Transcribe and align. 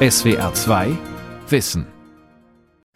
SWR 0.00 0.54
2 0.54 0.96
Wissen. 1.48 1.84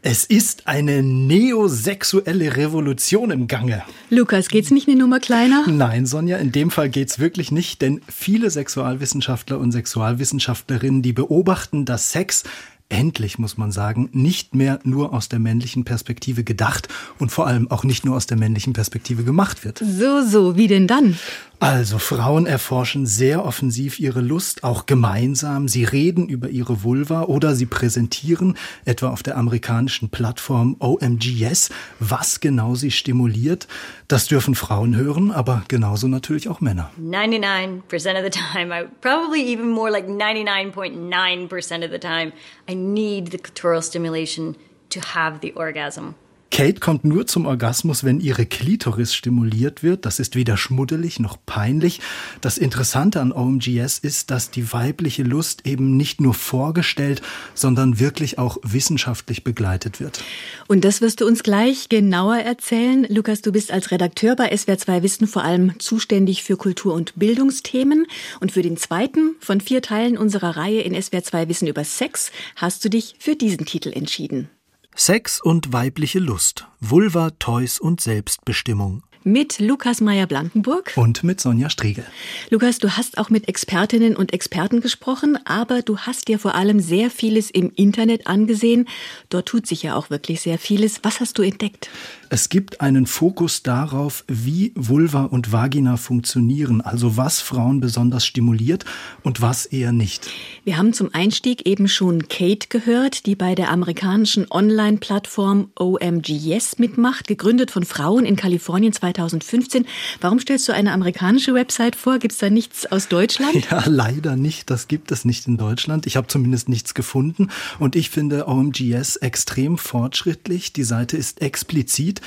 Es 0.03 0.25
ist 0.25 0.69
eine 0.69 1.03
neosexuelle 1.03 2.56
Revolution 2.56 3.32
im 3.32 3.48
Gange. 3.48 3.82
Lukas, 4.09 4.48
geht's 4.48 4.71
nicht 4.71 4.87
eine 4.87 4.98
Nummer 4.98 5.19
kleiner? 5.19 5.65
Nein, 5.67 6.07
Sonja, 6.07 6.37
in 6.37 6.53
dem 6.53 6.71
Fall 6.71 6.91
geht's 6.91 7.19
wirklich 7.19 7.51
nicht, 7.51 7.83
denn 7.83 8.03
viele 8.09 8.51
Sexualwissenschaftler 8.51 9.59
und 9.59 9.73
Sexualwissenschaftlerinnen, 9.73 11.03
die 11.03 11.12
beobachten, 11.12 11.85
dass 11.87 12.12
Sex 12.12 12.44
endlich, 12.93 13.38
muss 13.38 13.56
man 13.56 13.72
sagen, 13.72 14.08
nicht 14.13 14.54
mehr 14.54 14.79
nur 14.85 15.13
aus 15.13 15.29
der 15.29 15.38
männlichen 15.38 15.85
Perspektive 15.85 16.45
gedacht 16.45 16.88
und 17.19 17.33
vor 17.33 17.47
allem 17.47 17.70
auch 17.70 17.83
nicht 17.83 18.05
nur 18.05 18.16
aus 18.16 18.27
der 18.27 18.37
männlichen 18.37 18.75
Perspektive 18.75 19.25
gemacht 19.25 19.65
wird. 19.65 19.79
So, 19.79 20.23
so, 20.23 20.57
wie 20.57 20.69
denn 20.69 20.87
dann? 20.87 21.19
Also 21.59 21.98
Frauen 21.98 22.47
erforschen 22.47 23.07
sehr 23.07 23.45
offensiv 23.45 24.01
ihre 24.01 24.20
Lust, 24.20 24.65
auch 24.65 24.87
gemeinsam. 24.87 25.69
Sie 25.69 25.84
reden 25.84 26.29
über 26.29 26.48
ihre 26.48 26.83
Vulva 26.83 27.23
oder 27.23 27.55
sie 27.55 27.66
präsentieren, 27.66 28.57
etwa 28.85 29.11
auf 29.11 29.23
der 29.23 29.37
amerikanischen 29.37 30.09
Plattform 30.09 30.74
OMGS, 30.80 31.71
was 32.01 32.41
genau 32.41 32.74
sie 32.74 32.91
stimuliert. 32.91 33.69
Das 34.12 34.27
dürfen 34.27 34.55
Frauen 34.55 34.95
hören, 34.95 35.30
aber 35.30 35.62
genauso 35.69 36.07
natürlich 36.07 36.47
auch 36.47 36.61
Männer. 36.61 36.91
99% 37.01 37.80
of 38.15 38.23
the 38.23 38.29
time, 38.29 38.71
I, 38.71 38.85
probably 39.01 39.41
even 39.41 39.71
more 39.71 39.91
like 39.91 40.07
99.9% 40.07 41.83
of 41.83 41.91
the 41.91 41.98
time, 41.98 42.35
I 42.69 42.75
need 42.75 43.30
the 43.30 43.38
clitoral 43.38 43.80
stimulation 43.80 44.55
to 44.91 45.01
have 45.15 45.38
the 45.41 45.55
orgasm. 45.55 46.15
Kate 46.52 46.80
kommt 46.80 47.02
nur 47.02 47.27
zum 47.27 47.47
Orgasmus, 47.47 48.05
wenn 48.05 48.20
ihre 48.20 48.45
Klitoris 48.45 49.15
stimuliert 49.15 49.83
wird. 49.83 50.05
Das 50.05 50.20
ist 50.20 50.37
weder 50.37 50.59
schmuddelig 50.59 51.19
noch 51.19 51.38
peinlich. 51.47 52.01
Das 52.43 52.59
Interessante 52.59 53.23
an 53.23 53.33
OMGS 53.33 53.98
ist, 53.98 54.30
dass 54.30 54.51
die 54.51 54.70
weibliche 54.70 55.23
Lust 55.23 55.66
eben 55.66 55.96
nicht 55.96 56.20
nur 56.20 56.34
vorgestellt, 56.34 57.23
sondern 57.55 57.98
wirklich 57.98 58.38
auch 58.38 58.59
wissenschaftlich 58.62 59.45
begleitet 59.45 59.99
wird. 59.99 60.23
Und 60.68 60.85
das 60.85 61.01
wirst 61.01 61.23
du 61.23 61.27
uns 61.27 61.43
gleich 61.43 61.88
genauer 61.88 62.37
erzählen. 62.37 63.07
Lukas, 63.09 63.40
du 63.40 63.51
bist 63.51 63.73
als 63.73 63.90
Redakteur 63.90 64.36
bei 64.36 64.52
SWR2 64.52 65.02
Wissen 65.02 65.27
vor 65.27 65.44
allem 65.44 65.80
zuständig 65.80 66.42
für 66.42 66.58
Kultur- 66.58 66.92
und 66.92 67.14
Bildungsthemen. 67.16 68.06
Und 68.40 68.52
für 68.52 68.62
den 68.62 68.77
zweiten 68.77 69.36
von 69.40 69.62
vier 69.62 69.80
Teilen 69.80 70.18
unserer 70.18 70.58
Reihe 70.58 70.82
in 70.82 70.94
SWR2 70.94 71.48
Wissen 71.48 71.66
über 71.66 71.84
Sex 71.84 72.30
hast 72.56 72.84
du 72.84 72.90
dich 72.90 73.14
für 73.18 73.36
diesen 73.36 73.64
Titel 73.64 73.90
entschieden. 73.94 74.50
Sex 74.94 75.40
und 75.40 75.72
weibliche 75.72 76.18
Lust, 76.18 76.66
Vulva, 76.80 77.30
Toys 77.30 77.78
und 77.78 78.00
Selbstbestimmung 78.00 79.02
mit 79.24 79.60
Lukas 79.60 80.00
Meyer-Blankenburg 80.00 80.92
und 80.96 81.22
mit 81.22 81.40
Sonja 81.40 81.70
Striegel. 81.70 82.04
Lukas, 82.50 82.78
du 82.78 82.96
hast 82.96 83.18
auch 83.18 83.30
mit 83.30 83.48
Expertinnen 83.48 84.16
und 84.16 84.32
Experten 84.32 84.80
gesprochen, 84.80 85.38
aber 85.44 85.82
du 85.82 85.98
hast 85.98 86.28
dir 86.28 86.38
vor 86.38 86.54
allem 86.54 86.80
sehr 86.80 87.10
vieles 87.10 87.50
im 87.50 87.70
Internet 87.74 88.26
angesehen. 88.26 88.88
Dort 89.28 89.46
tut 89.46 89.66
sich 89.66 89.82
ja 89.82 89.94
auch 89.94 90.10
wirklich 90.10 90.40
sehr 90.40 90.58
vieles. 90.58 91.00
Was 91.04 91.20
hast 91.20 91.38
du 91.38 91.42
entdeckt? 91.42 91.88
Es 92.34 92.48
gibt 92.48 92.80
einen 92.80 93.05
Fokus 93.05 93.62
darauf, 93.62 94.25
wie 94.27 94.72
Vulva 94.75 95.25
und 95.25 95.52
Vagina 95.52 95.98
funktionieren, 95.98 96.80
also 96.80 97.19
was 97.19 97.42
Frauen 97.42 97.80
besonders 97.80 98.24
stimuliert 98.24 98.86
und 99.22 99.42
was 99.42 99.66
eher 99.66 99.92
nicht. 99.92 100.30
Wir 100.64 100.78
haben 100.78 100.94
zum 100.94 101.12
Einstieg 101.12 101.66
eben 101.66 101.89
schon 101.89 102.28
Kate 102.28 102.69
gehört, 102.70 103.27
die 103.27 103.34
bei 103.34 103.55
der 103.55 103.70
amerikanischen 103.70 104.50
Online-Plattform 104.50 105.72
OMGYes 105.78 106.78
mitmacht, 106.78 107.28
gegründet 107.28 107.70
von 107.70 107.84
Frauen 107.84 108.24
in 108.24 108.36
Kalifornien 108.36 108.94
2015. 108.94 109.84
Warum 110.22 110.41
stellst 110.41 110.67
du 110.69 110.72
eine 110.72 110.92
amerikanische 110.92 111.52
Website 111.52 111.96
vor? 111.96 112.19
Gibt 112.19 112.33
es 112.33 112.39
da 112.39 112.48
nichts 112.48 112.86
aus 112.86 113.08
Deutschland? 113.08 113.70
Ja, 113.70 113.84
leider 113.86 114.36
nicht. 114.36 114.70
Das 114.70 114.89
gibt 114.89 115.12
es 115.12 115.27
nicht 115.27 115.46
in 115.46 115.58
Deutschland. 115.58 116.06
Ich 116.06 116.17
habe 116.17 116.28
zumindest 116.28 116.70
nichts 116.70 116.94
gefunden. 116.94 117.48
Und 117.78 117.94
ich 117.94 118.08
finde 118.08 118.48
OMGS 118.48 119.17
extrem 119.17 119.77
fortschrittlich. 119.77 120.72
Die 120.72 120.84
Seite 120.84 121.19
ist 121.19 121.42
explizit 121.42 122.21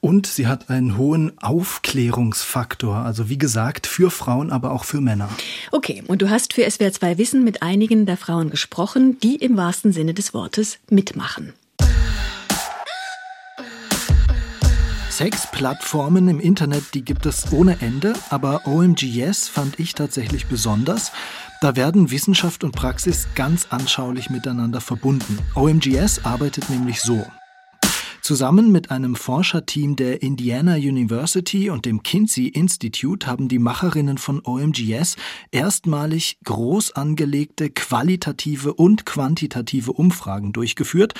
und 0.00 0.26
sie 0.26 0.46
hat 0.46 0.70
einen 0.70 0.96
hohen 0.96 1.32
Aufklärungsfaktor. 1.38 2.96
Also 2.96 3.28
wie 3.28 3.38
gesagt, 3.38 3.86
für 3.86 4.10
Frauen, 4.10 4.50
aber 4.50 4.72
auch 4.72 4.84
für 4.84 5.00
Männer. 5.00 5.28
Okay, 5.72 6.02
und 6.06 6.22
du 6.22 6.30
hast 6.30 6.52
für 6.52 6.68
SWR 6.68 6.92
2 6.92 7.18
Wissen 7.18 7.44
mit 7.44 7.62
einigen 7.62 8.06
der 8.06 8.16
Frauen 8.16 8.50
gesprochen, 8.50 9.18
die 9.20 9.36
im 9.36 9.56
wahrsten 9.56 9.92
Sinne 9.92 10.14
des 10.14 10.34
Wortes 10.34 10.78
mitmachen. 10.88 11.52
Sexplattformen 15.20 16.28
im 16.28 16.40
Internet, 16.40 16.94
die 16.94 17.04
gibt 17.04 17.26
es 17.26 17.52
ohne 17.52 17.82
Ende, 17.82 18.14
aber 18.30 18.66
OMGS 18.66 19.48
fand 19.48 19.78
ich 19.78 19.94
tatsächlich 19.94 20.46
besonders. 20.46 21.12
Da 21.60 21.76
werden 21.76 22.10
Wissenschaft 22.10 22.64
und 22.64 22.72
Praxis 22.72 23.28
ganz 23.34 23.66
anschaulich 23.68 24.30
miteinander 24.30 24.80
verbunden. 24.80 25.38
OMGS 25.54 26.24
arbeitet 26.24 26.70
nämlich 26.70 27.02
so. 27.02 27.26
Zusammen 28.30 28.70
mit 28.70 28.92
einem 28.92 29.16
Forscherteam 29.16 29.96
der 29.96 30.22
Indiana 30.22 30.76
University 30.76 31.68
und 31.68 31.84
dem 31.84 32.04
Kinsey 32.04 32.46
Institute 32.46 33.26
haben 33.26 33.48
die 33.48 33.58
Macherinnen 33.58 34.18
von 34.18 34.40
OMGS 34.44 35.16
erstmalig 35.50 36.38
groß 36.44 36.92
angelegte 36.92 37.70
qualitative 37.70 38.74
und 38.74 39.04
quantitative 39.04 39.92
Umfragen 39.92 40.52
durchgeführt. 40.52 41.14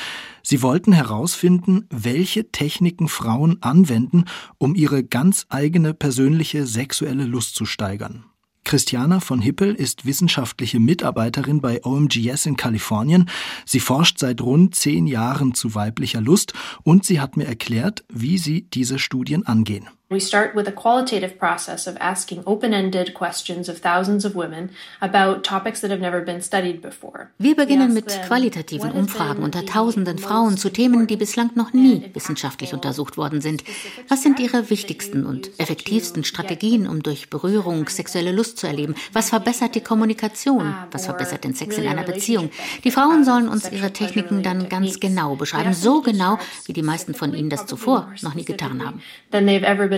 Sie 0.44 0.62
wollten 0.62 0.92
herausfinden, 0.92 1.88
welche 1.90 2.52
Techniken 2.52 3.08
Frauen 3.08 3.60
anwenden, 3.60 4.26
um 4.58 4.76
ihre 4.76 5.02
ganz 5.02 5.46
eigene 5.48 5.94
persönliche 5.94 6.64
sexuelle 6.64 7.24
Lust 7.24 7.56
zu 7.56 7.64
steigern. 7.64 8.29
Christiana 8.64 9.20
von 9.20 9.40
Hippel 9.40 9.74
ist 9.74 10.06
wissenschaftliche 10.06 10.80
Mitarbeiterin 10.80 11.60
bei 11.60 11.84
OMGS 11.84 12.46
in 12.46 12.56
Kalifornien. 12.56 13.28
Sie 13.64 13.80
forscht 13.80 14.18
seit 14.18 14.40
rund 14.40 14.74
zehn 14.74 15.06
Jahren 15.06 15.54
zu 15.54 15.74
weiblicher 15.74 16.20
Lust 16.20 16.52
und 16.82 17.04
sie 17.04 17.20
hat 17.20 17.36
mir 17.36 17.46
erklärt, 17.46 18.04
wie 18.08 18.38
sie 18.38 18.62
diese 18.70 18.98
Studien 18.98 19.46
angehen. 19.46 19.88
We 20.12 20.18
start 20.18 20.56
with 20.56 20.66
a 20.66 20.72
qualitative 20.72 21.38
process 21.38 21.86
of 21.86 21.96
asking 22.00 22.42
open-ended 22.44 23.14
questions 23.14 23.68
of 23.68 23.78
thousands 23.78 24.24
of 24.24 24.34
women 24.34 24.70
about 25.00 25.44
topics 25.44 25.82
that 25.82 25.92
have 25.92 26.00
never 26.00 26.20
been 26.20 26.42
studied 26.42 26.82
before. 26.82 27.30
Wir 27.38 27.54
beginnen 27.54 27.94
mit 27.94 28.08
qualitativen 28.26 28.90
Umfragen 28.90 29.44
unter 29.44 29.64
tausenden 29.64 30.18
Frauen 30.18 30.56
zu 30.56 30.68
Themen, 30.70 31.06
die 31.06 31.14
bislang 31.14 31.52
noch 31.54 31.72
nie 31.72 32.10
wissenschaftlich 32.12 32.74
untersucht 32.74 33.18
worden 33.18 33.40
sind. 33.40 33.62
Was 34.08 34.24
sind 34.24 34.40
ihre 34.40 34.68
wichtigsten 34.68 35.24
und 35.24 35.48
effektivsten 35.60 36.24
Strategien, 36.24 36.88
um 36.88 37.04
durch 37.04 37.30
Berührung 37.30 37.88
sexuelle 37.88 38.32
Lust 38.32 38.58
zu 38.58 38.66
erleben? 38.66 38.96
Was 39.12 39.28
verbessert 39.28 39.76
die 39.76 39.80
Kommunikation? 39.80 40.74
Was 40.90 41.04
verbessert 41.04 41.44
den 41.44 41.54
Sex 41.54 41.78
in 41.78 41.86
einer 41.86 42.02
Beziehung? 42.02 42.50
Die 42.82 42.90
Frauen 42.90 43.24
sollen 43.24 43.46
uns 43.46 43.70
ihre 43.70 43.92
Techniken 43.92 44.42
dann 44.42 44.68
ganz 44.68 44.98
genau 44.98 45.36
beschreiben, 45.36 45.72
so 45.72 46.02
genau, 46.02 46.36
wie 46.66 46.72
die 46.72 46.82
meisten 46.82 47.14
von 47.14 47.32
ihnen 47.32 47.48
das 47.48 47.66
zuvor 47.66 48.12
noch 48.22 48.34
nie 48.34 48.44
getan 48.44 48.84
haben 48.84 49.00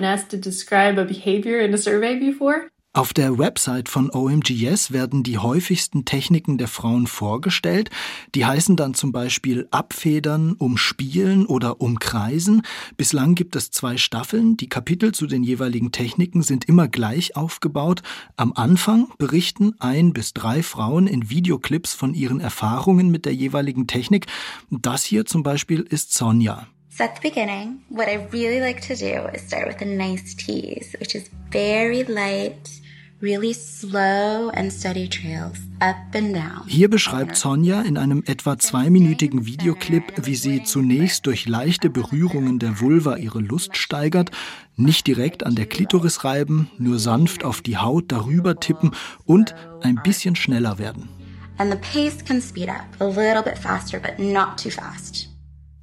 been 0.03 0.11
asked 0.11 0.31
to 0.31 0.37
describe 0.37 0.99
a 0.99 1.05
behavior 1.05 1.61
in 1.61 1.73
a 1.73 1.79
survey 1.79 2.19
before. 2.19 2.69
Auf 2.95 3.15
der 3.15 3.39
Website 3.39 3.89
von 3.89 4.11
OMGS 4.11 4.93
werden 4.93 5.23
die 5.23 5.39
häufigsten 5.39 6.05
Techniken 6.05 6.59
der 6.59 6.69
Frauen 6.69 7.07
vorgestellt. 7.07 7.89
Die 8.35 8.45
heißen 8.45 8.77
dann 8.77 8.93
zum 8.93 9.13
Beispiel 9.13 9.67
Abfedern, 9.71 10.53
Umspielen 10.53 11.47
oder 11.47 11.81
Umkreisen. 11.81 12.61
Bislang 12.99 13.35
gibt 13.35 13.57
es 13.57 13.71
zwei 13.71 13.97
Staffeln. 13.97 14.59
Die 14.59 14.69
Kapitel 14.69 15.13
zu 15.13 15.27
den 15.27 15.43
jeweiligen 15.43 15.91
Techniken 15.91 16.43
sind 16.43 16.67
immer 16.69 16.87
gleich 16.87 17.34
aufgebaut. 17.34 18.03
Am 18.37 18.53
Anfang 18.53 19.09
berichten 19.17 19.73
ein 19.79 20.13
bis 20.13 20.34
drei 20.34 20.63
Frauen 20.63 21.07
in 21.07 21.31
Videoclips 21.31 21.95
von 21.95 22.13
ihren 22.13 22.41
Erfahrungen 22.41 23.11
mit 23.11 23.25
der 23.25 23.34
jeweiligen 23.34 23.87
Technik. 23.87 24.27
Das 24.71 25.03
hier 25.03 25.25
zum 25.25 25.43
Beispiel 25.43 25.81
ist 25.81 26.13
Sonja. 26.13 26.67
So 26.94 27.04
at 27.04 27.14
the 27.16 27.30
beginning, 27.30 27.80
what 27.88 28.06
I 28.06 28.28
really 28.32 28.60
like 28.60 28.82
to 28.82 28.94
do 28.94 29.26
is 29.32 29.41
start 29.47 29.66
with 29.66 29.80
a 29.80 29.86
nice 29.86 30.34
tease, 30.34 30.94
which 31.00 31.14
is 31.14 31.30
very 31.50 32.04
light, 32.04 32.69
really 33.22 33.54
slow 33.54 34.50
and 34.50 34.70
steady 34.70 35.08
trails 35.08 35.56
up 35.80 35.97
and 36.14 36.34
down. 36.34 36.64
Hier 36.66 36.91
beschreibt 36.91 37.36
Sonja 37.36 37.80
in 37.80 37.97
einem 37.97 38.22
etwa 38.27 38.59
zweiminütigen 38.59 39.47
Videoclip, 39.47 40.27
wie 40.27 40.34
sie 40.34 40.65
zunächst 40.65 41.24
durch 41.24 41.47
leichte 41.48 41.89
Berührungen 41.89 42.59
der 42.59 42.78
Vulva 42.78 43.16
ihre 43.16 43.41
Lust 43.41 43.78
steigert, 43.78 44.30
nicht 44.77 45.06
direkt 45.06 45.47
an 45.47 45.54
der 45.54 45.65
Klitoris 45.65 46.24
reiben, 46.24 46.71
nur 46.77 46.98
sanft 46.98 47.42
auf 47.42 47.62
die 47.62 47.78
Haut 47.78 48.12
darüber 48.12 48.60
tippen 48.60 48.91
und 49.24 49.54
ein 49.80 49.98
bisschen 50.03 50.36
schneller 50.36 50.78
werden. 50.78 51.09
And 51.56 51.72
the 51.72 51.78
pace 51.78 52.22
can 52.22 52.42
speed 52.42 52.68
up 52.68 52.84
a 53.00 53.06
little 53.06 53.42
bit 53.42 53.56
faster, 53.56 53.98
but 53.98 54.18
not 54.18 54.62
too 54.62 54.71
fast. 54.71 55.32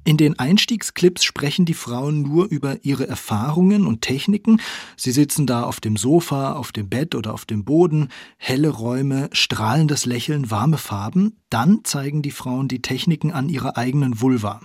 In 0.04 0.16
den 0.16 0.38
Einstiegsclips 0.38 1.24
sprechen 1.24 1.66
die 1.66 1.74
Frauen 1.74 2.22
nur 2.22 2.46
über 2.46 2.84
ihre 2.84 3.06
Erfahrungen 3.06 3.86
und 3.86 4.00
Techniken. 4.00 4.60
Sie 4.96 5.12
sitzen 5.12 5.46
da 5.46 5.62
auf 5.62 5.80
dem 5.80 5.96
Sofa, 5.96 6.54
auf 6.54 6.72
dem 6.72 6.88
Bett 6.88 7.14
oder 7.14 7.34
auf 7.34 7.44
dem 7.44 7.64
Boden, 7.64 8.08
helle 8.38 8.70
Räume, 8.70 9.28
strahlendes 9.32 10.06
Lächeln, 10.06 10.50
warme 10.50 10.78
Farben. 10.78 11.36
Dann 11.50 11.80
zeigen 11.84 12.22
die 12.22 12.30
Frauen 12.30 12.66
die 12.68 12.82
Techniken 12.82 13.30
an 13.30 13.48
ihrer 13.48 13.76
eigenen 13.76 14.20
Vulva. 14.20 14.60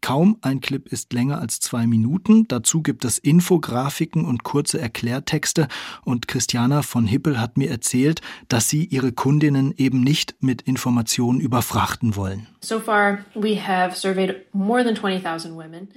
Kaum 0.00 0.38
ein 0.40 0.60
Clip 0.60 0.88
ist 0.88 1.12
länger 1.12 1.40
als 1.40 1.60
zwei 1.60 1.86
Minuten. 1.86 2.48
Dazu 2.48 2.82
gibt 2.82 3.04
es 3.04 3.18
Infografiken 3.18 4.24
und 4.24 4.44
kurze 4.44 4.80
Erklärtexte. 4.80 5.68
Und 6.04 6.26
Christiana 6.26 6.82
von 6.82 7.06
Hippel 7.06 7.38
hat 7.38 7.58
mir 7.58 7.70
erzählt, 7.70 8.22
dass 8.48 8.68
sie 8.68 8.86
ihre 8.86 9.12
Kundinnen 9.12 9.74
eben 9.76 10.00
nicht 10.00 10.36
mit 10.40 10.62
Informationen 10.62 11.40
überfrachten 11.40 12.16
wollen. 12.16 12.46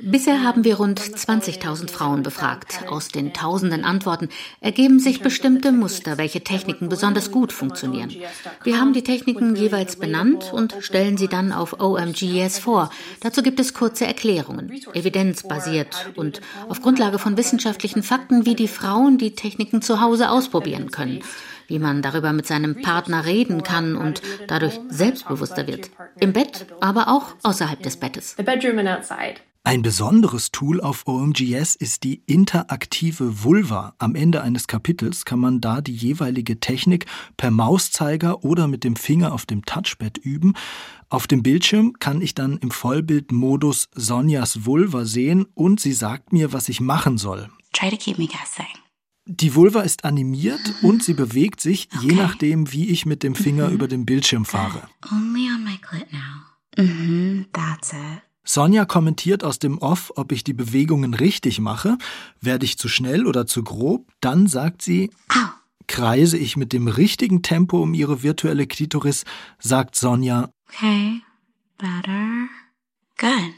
Bisher 0.01 0.43
haben 0.43 0.63
wir 0.63 0.75
rund 0.77 1.01
20.000 1.01 1.91
Frauen 1.91 2.23
befragt. 2.23 2.79
Aus 2.87 3.09
den 3.09 3.33
tausenden 3.33 3.83
Antworten 3.83 4.29
ergeben 4.61 4.99
sich 4.99 5.19
bestimmte 5.19 5.73
Muster, 5.73 6.17
welche 6.17 6.41
Techniken 6.41 6.87
besonders 6.87 7.31
gut 7.31 7.51
funktionieren. 7.51 8.15
Wir 8.63 8.79
haben 8.79 8.93
die 8.93 9.03
Techniken 9.03 9.57
jeweils 9.57 9.97
benannt 9.97 10.53
und 10.53 10.73
stellen 10.79 11.17
sie 11.17 11.27
dann 11.27 11.51
auf 11.51 11.81
OMGS 11.81 12.59
vor. 12.59 12.89
Dazu 13.19 13.43
gibt 13.43 13.59
es 13.59 13.73
kurze 13.73 14.07
Erklärungen, 14.07 14.71
evidenzbasiert 14.93 16.11
und 16.15 16.39
auf 16.69 16.81
Grundlage 16.81 17.19
von 17.19 17.35
wissenschaftlichen 17.35 18.03
Fakten, 18.03 18.45
wie 18.45 18.55
die 18.55 18.69
Frauen 18.69 19.17
die 19.17 19.35
Techniken 19.35 19.81
zu 19.81 19.99
Hause 19.99 20.29
ausprobieren 20.29 20.91
können 20.91 21.23
wie 21.73 21.79
man 21.79 22.03
darüber 22.03 22.33
mit 22.33 22.45
seinem 22.45 22.83
Partner 22.83 23.25
reden 23.25 23.63
kann 23.63 23.95
und 23.95 24.21
dadurch 24.47 24.79
selbstbewusster 24.89 25.65
wird. 25.65 25.89
Im 26.19 26.31
Bett, 26.31 26.67
aber 26.81 27.07
auch 27.07 27.33
außerhalb 27.41 27.81
des 27.81 27.97
Bettes. 27.97 28.35
Ein 29.63 29.81
besonderes 29.81 30.51
Tool 30.51 30.81
auf 30.81 31.07
OMGS 31.07 31.75
ist 31.75 32.03
die 32.03 32.21
interaktive 32.27 33.43
Vulva. 33.43 33.95
Am 33.97 34.13
Ende 34.13 34.43
eines 34.43 34.67
Kapitels 34.67 35.25
kann 35.25 35.39
man 35.39 35.61
da 35.61 35.81
die 35.81 35.95
jeweilige 35.95 36.59
Technik 36.59 37.07
per 37.37 37.49
Mauszeiger 37.49 38.43
oder 38.43 38.67
mit 38.67 38.83
dem 38.83 38.95
Finger 38.95 39.33
auf 39.33 39.47
dem 39.47 39.65
Touchpad 39.65 40.19
üben. 40.19 40.53
Auf 41.09 41.25
dem 41.25 41.41
Bildschirm 41.41 41.93
kann 41.97 42.21
ich 42.21 42.35
dann 42.35 42.57
im 42.57 42.69
Vollbildmodus 42.69 43.89
Sonjas 43.95 44.65
Vulva 44.65 45.05
sehen 45.05 45.47
und 45.55 45.79
sie 45.79 45.93
sagt 45.93 46.33
mir, 46.33 46.53
was 46.53 46.69
ich 46.69 46.81
machen 46.81 47.17
soll. 47.17 47.49
Try 47.71 47.89
to 47.89 47.97
keep 47.97 48.19
me 48.19 48.27
guessing. 48.27 48.82
Die 49.25 49.55
Vulva 49.55 49.81
ist 49.81 50.03
animiert 50.03 50.61
und 50.81 51.01
sie 51.01 51.13
bewegt 51.13 51.61
sich, 51.61 51.87
okay. 51.95 52.07
je 52.07 52.15
nachdem, 52.15 52.71
wie 52.73 52.89
ich 52.89 53.05
mit 53.05 53.23
dem 53.23 53.35
Finger 53.35 53.69
mhm. 53.69 53.73
über 53.73 53.87
den 53.87 54.05
Bildschirm 54.05 54.43
fahre. 54.43 54.89
Only 55.11 55.47
on 55.47 55.63
my 55.63 55.77
clit 55.77 56.11
now. 56.11 56.83
Mhm, 56.83 57.45
that's 57.53 57.93
it. 57.93 58.21
Sonja 58.45 58.83
kommentiert 58.83 59.43
aus 59.45 59.59
dem 59.59 59.77
Off, 59.77 60.11
ob 60.17 60.33
ich 60.33 60.43
die 60.43 60.53
Bewegungen 60.53 61.13
richtig 61.13 61.59
mache. 61.61 61.97
Werde 62.41 62.65
ich 62.65 62.77
zu 62.77 62.89
schnell 62.89 63.25
oder 63.25 63.47
zu 63.47 63.63
grob? 63.63 64.11
Dann 64.19 64.47
sagt 64.47 64.81
sie, 64.81 65.11
Au. 65.29 65.47
kreise 65.87 66.37
ich 66.37 66.57
mit 66.57 66.73
dem 66.73 66.89
richtigen 66.89 67.41
Tempo 67.41 67.81
um 67.81 67.93
ihre 67.93 68.21
virtuelle 68.21 68.67
Klitoris, 68.67 69.23
sagt 69.59 69.95
Sonja, 69.95 70.49
Okay, 70.67 71.21
better. 71.77 72.49
Good. 73.17 73.53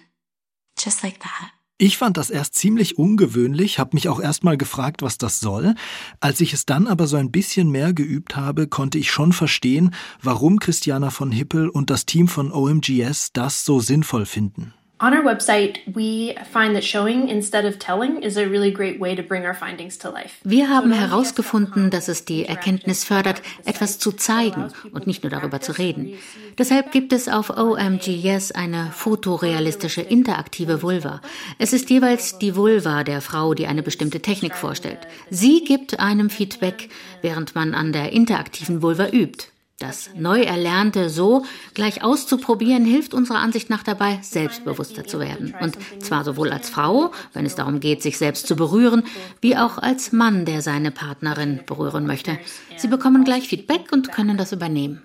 Just 0.78 1.02
like 1.02 1.20
that. 1.22 1.52
Ich 1.78 1.98
fand 1.98 2.16
das 2.16 2.30
erst 2.30 2.56
ziemlich 2.56 2.98
ungewöhnlich, 2.98 3.80
habe 3.80 3.96
mich 3.96 4.08
auch 4.08 4.22
erstmal 4.22 4.56
gefragt, 4.56 5.02
was 5.02 5.18
das 5.18 5.42
soll. 5.42 5.76
Als 6.22 6.40
ich 6.40 6.54
es 6.54 6.66
dann 6.66 6.88
aber 6.88 7.06
so 7.06 7.18
ein 7.18 7.32
bisschen 7.32 7.70
mehr 7.70 7.94
geübt 7.94 8.38
habe, 8.38 8.68
konnte 8.68 8.98
ich 8.98 9.12
schon 9.12 9.34
verstehen, 9.34 9.94
warum 10.22 10.60
Christiana 10.60 11.10
von 11.10 11.34
Hippel 11.34 11.68
und 11.68 11.90
das 11.90 12.06
Team 12.06 12.30
von 12.30 12.54
OMGS 12.54 13.34
das 13.34 13.66
so 13.66 13.82
sinnvoll 13.82 14.26
finden. 14.26 14.74
On 14.98 15.14
our 15.14 15.24
website, 15.24 15.80
we 15.94 16.38
find 16.54 16.74
that 16.74 16.86
showing 16.86 17.28
instead 17.28 17.66
of 17.66 17.80
telling 17.80 18.24
is 18.24 18.38
a 18.38 18.48
really 18.48 18.72
great 18.72 18.98
way 18.98 19.14
to 19.14 19.22
bring 19.22 19.46
our 19.46 19.54
findings 19.54 19.98
to 19.98 20.10
life. 20.10 20.36
Wir 20.46 20.70
haben 20.70 20.94
herausgefunden, 20.94 21.90
dass 21.90 22.08
es 22.08 22.24
die 22.24 22.46
Erkenntnis 22.46 23.04
fördert, 23.04 23.42
etwas 23.66 24.00
zu 24.00 24.14
zeigen 24.14 24.72
und 24.94 25.06
nicht 25.06 25.24
nur 25.24 25.32
darüber 25.32 25.60
zu 25.60 25.74
reden. 25.74 26.14
Deshalb 26.58 26.94
gibt 26.94 27.12
es 27.12 27.28
auf 27.28 27.50
OMGYes 27.50 28.54
eine 28.54 28.90
fotorealistische 28.94 30.00
interaktive 30.00 30.82
Vulva. 30.82 31.20
Es 31.60 31.74
ist 31.74 31.90
jeweils 31.90 32.40
die 32.40 32.56
Vulva 32.56 33.04
der 33.04 33.20
Frau, 33.20 33.54
die 33.54 33.68
eine 33.68 33.84
bestimmte 33.84 34.22
Technik 34.22 34.56
vorstellt. 34.56 35.00
Sie 35.30 35.66
gibt 35.66 36.00
einem 36.00 36.30
Feedback, 36.30 36.88
während 37.22 37.54
man 37.54 37.74
an 37.74 37.92
der 37.92 38.14
interaktiven 38.14 38.82
Vulva 38.82 39.10
übt. 39.10 39.48
Das 39.80 40.10
Neuerlernte 40.16 41.10
so 41.10 41.44
gleich 41.74 42.02
auszuprobieren, 42.02 42.86
hilft 42.86 43.14
unserer 43.14 43.40
Ansicht 43.40 43.70
nach 43.70 43.84
dabei, 43.84 44.20
selbstbewusster 44.22 45.04
zu 45.04 45.20
werden. 45.20 45.54
Und 45.60 45.78
zwar 46.02 46.24
sowohl 46.24 46.54
als 46.54 46.70
Frau, 46.70 47.12
wenn 47.34 47.46
es 47.46 47.56
darum 47.56 47.82
geht, 47.82 48.02
sich 48.02 48.18
selbst 48.18 48.48
zu 48.48 48.56
berühren, 48.56 49.04
wie 49.42 49.58
auch 49.58 49.78
als 49.78 50.14
Mann, 50.14 50.46
der 50.46 50.62
seine 50.62 50.92
Partnerin 50.92 51.60
berühren 51.66 52.08
möchte. 52.08 52.40
Sie 52.78 52.88
bekommen 52.88 53.26
gleich 53.26 53.50
Feedback 53.50 53.92
und 53.92 54.14
können 54.14 54.38
das 54.38 54.54
übernehmen. 54.54 55.02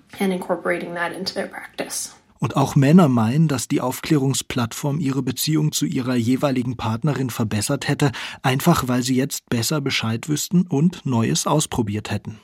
Und 2.38 2.56
auch 2.56 2.76
Männer 2.76 3.08
meinen, 3.08 3.48
dass 3.48 3.66
die 3.66 3.80
Aufklärungsplattform 3.80 5.00
ihre 5.00 5.22
Beziehung 5.22 5.72
zu 5.72 5.84
ihrer 5.84 6.14
jeweiligen 6.14 6.76
Partnerin 6.76 7.30
verbessert 7.30 7.88
hätte, 7.88 8.12
einfach 8.42 8.86
weil 8.86 9.02
sie 9.02 9.16
jetzt 9.16 9.50
besser 9.50 9.80
Bescheid 9.80 10.28
wüssten 10.28 10.62
und 10.68 11.04
Neues 11.04 11.48
ausprobiert 11.48 12.12
hätten. 12.12 12.38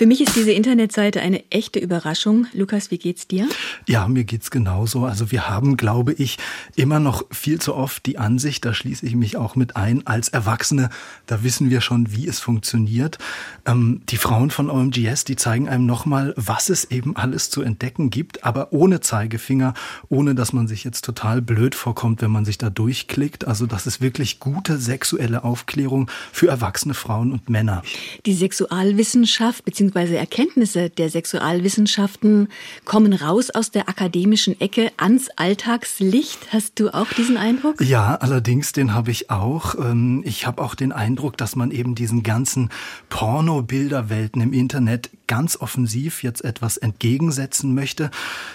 Für 0.00 0.06
mich 0.06 0.22
ist 0.22 0.34
diese 0.34 0.52
Internetseite 0.52 1.20
eine 1.20 1.44
echte 1.50 1.78
Überraschung. 1.78 2.46
Lukas, 2.54 2.90
wie 2.90 2.96
geht's 2.96 3.28
dir? 3.28 3.46
Ja, 3.86 4.08
mir 4.08 4.24
geht's 4.24 4.50
genauso. 4.50 5.04
Also 5.04 5.30
wir 5.30 5.50
haben, 5.50 5.76
glaube 5.76 6.14
ich, 6.14 6.38
immer 6.74 7.00
noch 7.00 7.26
viel 7.30 7.60
zu 7.60 7.74
oft 7.74 8.06
die 8.06 8.16
Ansicht, 8.16 8.64
da 8.64 8.72
schließe 8.72 9.04
ich 9.04 9.14
mich 9.14 9.36
auch 9.36 9.56
mit 9.56 9.76
ein, 9.76 10.06
als 10.06 10.30
Erwachsene, 10.30 10.88
da 11.26 11.44
wissen 11.44 11.68
wir 11.68 11.82
schon, 11.82 12.14
wie 12.14 12.26
es 12.26 12.40
funktioniert. 12.40 13.18
Ähm, 13.66 14.00
die 14.08 14.16
Frauen 14.16 14.50
von 14.50 14.70
OMGS, 14.70 15.24
die 15.24 15.36
zeigen 15.36 15.68
einem 15.68 15.84
nochmal, 15.84 16.32
was 16.34 16.70
es 16.70 16.90
eben 16.90 17.14
alles 17.14 17.50
zu 17.50 17.60
entdecken 17.60 18.08
gibt, 18.08 18.42
aber 18.42 18.72
ohne 18.72 19.00
Zeigefinger, 19.00 19.74
ohne 20.08 20.34
dass 20.34 20.54
man 20.54 20.66
sich 20.66 20.82
jetzt 20.82 21.04
total 21.04 21.42
blöd 21.42 21.74
vorkommt, 21.74 22.22
wenn 22.22 22.30
man 22.30 22.46
sich 22.46 22.56
da 22.56 22.70
durchklickt. 22.70 23.46
Also 23.46 23.66
das 23.66 23.86
ist 23.86 24.00
wirklich 24.00 24.40
gute 24.40 24.78
sexuelle 24.78 25.44
Aufklärung 25.44 26.10
für 26.32 26.48
erwachsene 26.48 26.94
Frauen 26.94 27.32
und 27.32 27.50
Männer. 27.50 27.82
Die 28.24 28.32
Sexualwissenschaft 28.32 29.62
bzw 29.66 29.89
bzw. 29.90 30.16
Erkenntnisse 30.16 30.90
der 30.90 31.10
Sexualwissenschaften 31.10 32.48
kommen 32.84 33.12
raus 33.12 33.50
aus 33.50 33.70
der 33.70 33.88
akademischen 33.88 34.60
Ecke 34.60 34.92
ans 34.96 35.28
Alltagslicht. 35.36 36.52
Hast 36.52 36.78
du 36.80 36.90
auch 36.94 37.12
diesen 37.16 37.36
Eindruck? 37.36 37.80
Ja, 37.80 38.16
allerdings, 38.16 38.72
den 38.72 38.94
habe 38.94 39.10
ich 39.10 39.30
auch. 39.30 39.74
Ähm, 39.74 40.22
ich 40.24 40.46
habe 40.46 40.62
auch 40.62 40.74
den 40.74 40.92
Eindruck, 40.92 41.36
dass 41.36 41.56
man 41.56 41.70
eben 41.70 41.94
diesen 41.94 42.22
ganzen 42.22 42.70
Porno-Bilderwelten 43.08 44.40
im 44.40 44.52
Internet 44.52 45.10
ganz 45.30 45.56
offensiv 45.56 46.24
jetzt 46.24 46.44
etwas 46.44 46.76
entgegensetzen 46.76 47.72
möchte. 47.72 48.10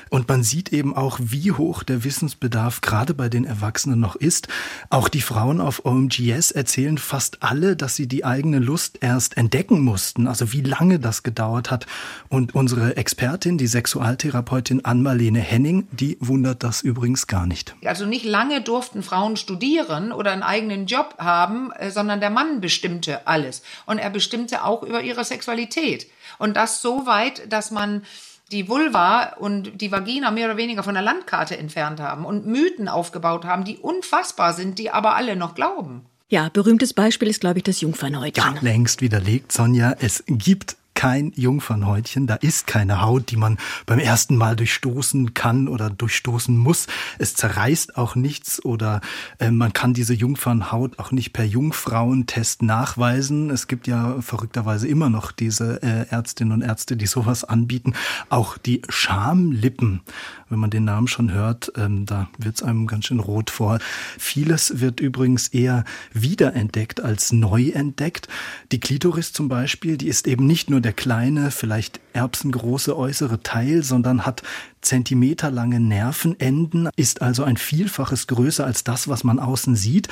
Und 0.09 0.27
man 0.27 0.43
sieht 0.43 0.73
eben 0.73 0.93
auch, 0.93 1.19
wie 1.21 1.53
hoch 1.53 1.83
der 1.83 2.03
Wissensbedarf 2.03 2.81
gerade 2.81 3.13
bei 3.13 3.29
den 3.29 3.45
Erwachsenen 3.45 4.01
noch 4.01 4.17
ist. 4.17 4.49
Auch 4.89 5.07
die 5.07 5.21
Frauen 5.21 5.61
auf 5.61 5.85
OMGS 5.85 6.51
erzählen 6.51 6.97
fast 6.97 7.43
alle, 7.43 7.77
dass 7.77 7.95
sie 7.95 8.09
die 8.09 8.25
eigene 8.25 8.59
Lust 8.59 8.97
erst 8.99 9.37
entdecken 9.37 9.79
mussten. 9.85 10.27
Also 10.27 10.51
wie 10.51 10.63
lange 10.63 10.99
das 10.99 11.23
gedauert 11.23 11.71
hat. 11.71 11.85
Und 12.27 12.55
unsere 12.55 12.97
Expertin, 12.97 13.57
die 13.57 13.67
Sexualtherapeutin 13.67 14.83
Ann-Marlene 14.83 15.39
Henning, 15.39 15.87
die 15.93 16.17
wundert 16.19 16.61
das 16.61 16.81
übrigens 16.81 17.27
gar 17.27 17.47
nicht. 17.47 17.73
Also 17.85 18.05
nicht 18.05 18.25
lange 18.25 18.59
durften 18.59 19.01
Frauen 19.01 19.37
studieren 19.37 20.11
oder 20.11 20.33
einen 20.33 20.43
eigenen 20.43 20.87
Job 20.87 21.15
haben, 21.19 21.71
äh, 21.71 21.89
sondern 21.89 22.19
der 22.19 22.31
Mann 22.31 22.59
bestimmte 22.59 23.25
alles. 23.27 23.61
Und 23.85 23.97
er 23.97 24.09
bestimmte 24.09 24.65
auch 24.65 24.83
über 24.83 25.01
ihre 25.01 25.23
Sexualität. 25.23 26.07
Und 26.37 26.55
das 26.55 26.81
so 26.81 27.05
weit, 27.05 27.51
dass 27.51 27.71
man 27.71 28.03
die 28.51 28.67
Vulva 28.69 29.33
und 29.39 29.81
die 29.81 29.91
Vagina 29.91 30.31
mehr 30.31 30.45
oder 30.47 30.57
weniger 30.57 30.83
von 30.83 30.93
der 30.93 31.03
Landkarte 31.03 31.57
entfernt 31.57 31.99
haben 31.99 32.25
und 32.25 32.45
Mythen 32.45 32.87
aufgebaut 32.87 33.45
haben, 33.45 33.63
die 33.63 33.77
unfassbar 33.77 34.53
sind, 34.53 34.77
die 34.77 34.91
aber 34.91 35.15
alle 35.15 35.35
noch 35.35 35.55
glauben. 35.55 36.05
Ja, 36.29 36.49
berühmtes 36.49 36.93
Beispiel 36.93 37.27
ist, 37.27 37.41
glaube 37.41 37.59
ich, 37.59 37.63
das 37.63 37.81
Jungfernhäutchen. 37.81 38.55
Ja, 38.55 38.61
längst 38.61 39.01
widerlegt, 39.01 39.51
Sonja. 39.51 39.95
Es 39.99 40.23
gibt 40.27 40.75
kein 40.95 41.33
Jungfernhäutchen, 41.35 42.25
da 42.25 42.35
ist 42.35 42.65
keine 42.65 43.01
Haut, 43.01 43.29
die 43.29 43.37
man 43.37 43.57
beim 43.85 43.99
ersten 43.99 44.37
Mal 44.37 44.55
durchstoßen 44.55 45.33
kann 45.33 45.67
oder 45.67 45.89
durchstoßen 45.89 46.57
muss. 46.57 46.87
Es 47.19 47.35
zerreißt 47.35 47.97
auch 47.97 48.15
nichts 48.15 48.63
oder 48.63 49.01
äh, 49.39 49.51
man 49.51 49.73
kann 49.73 49.93
diese 49.93 50.13
Jungfernhaut 50.13 50.97
auch 50.97 51.11
nicht 51.11 51.33
per 51.33 51.45
Jungfrauentest 51.45 52.63
nachweisen. 52.63 53.49
Es 53.49 53.67
gibt 53.67 53.87
ja 53.87 54.21
verrückterweise 54.21 54.87
immer 54.87 55.09
noch 55.09 55.31
diese 55.31 55.83
äh, 55.83 56.07
Ärztinnen 56.09 56.53
und 56.53 56.61
Ärzte, 56.61 56.95
die 56.97 57.07
sowas 57.07 57.43
anbieten. 57.43 57.93
Auch 58.29 58.57
die 58.57 58.81
Schamlippen, 58.87 60.01
wenn 60.49 60.59
man 60.59 60.69
den 60.69 60.85
Namen 60.85 61.07
schon 61.07 61.31
hört, 61.31 61.73
ähm, 61.75 62.05
da 62.05 62.29
wird's 62.37 62.63
einem 62.63 62.87
ganz 62.87 63.05
schön 63.05 63.19
rot 63.19 63.49
vor. 63.49 63.79
Vieles 64.17 64.79
wird 64.79 65.01
übrigens 65.01 65.49
eher 65.49 65.83
wiederentdeckt 66.13 67.01
als 67.01 67.33
neu 67.33 67.69
entdeckt. 67.69 68.29
Die 68.71 68.79
Klitoris 68.79 69.33
zum 69.33 69.49
Beispiel, 69.49 69.97
die 69.97 70.07
ist 70.07 70.27
eben 70.27 70.47
nicht 70.47 70.69
nur 70.69 70.84
der 70.85 70.93
kleine, 70.93 71.49
vielleicht 71.49 71.99
erbsengroße 72.13 72.95
äußere 72.95 73.41
Teil, 73.41 73.81
sondern 73.81 74.23
hat 74.23 74.43
zentimeterlange 74.81 75.79
Nervenenden, 75.79 76.89
ist 76.95 77.23
also 77.23 77.43
ein 77.43 77.57
Vielfaches 77.57 78.27
größer 78.27 78.63
als 78.63 78.83
das, 78.83 79.07
was 79.07 79.23
man 79.23 79.39
außen 79.39 79.75
sieht. 79.75 80.09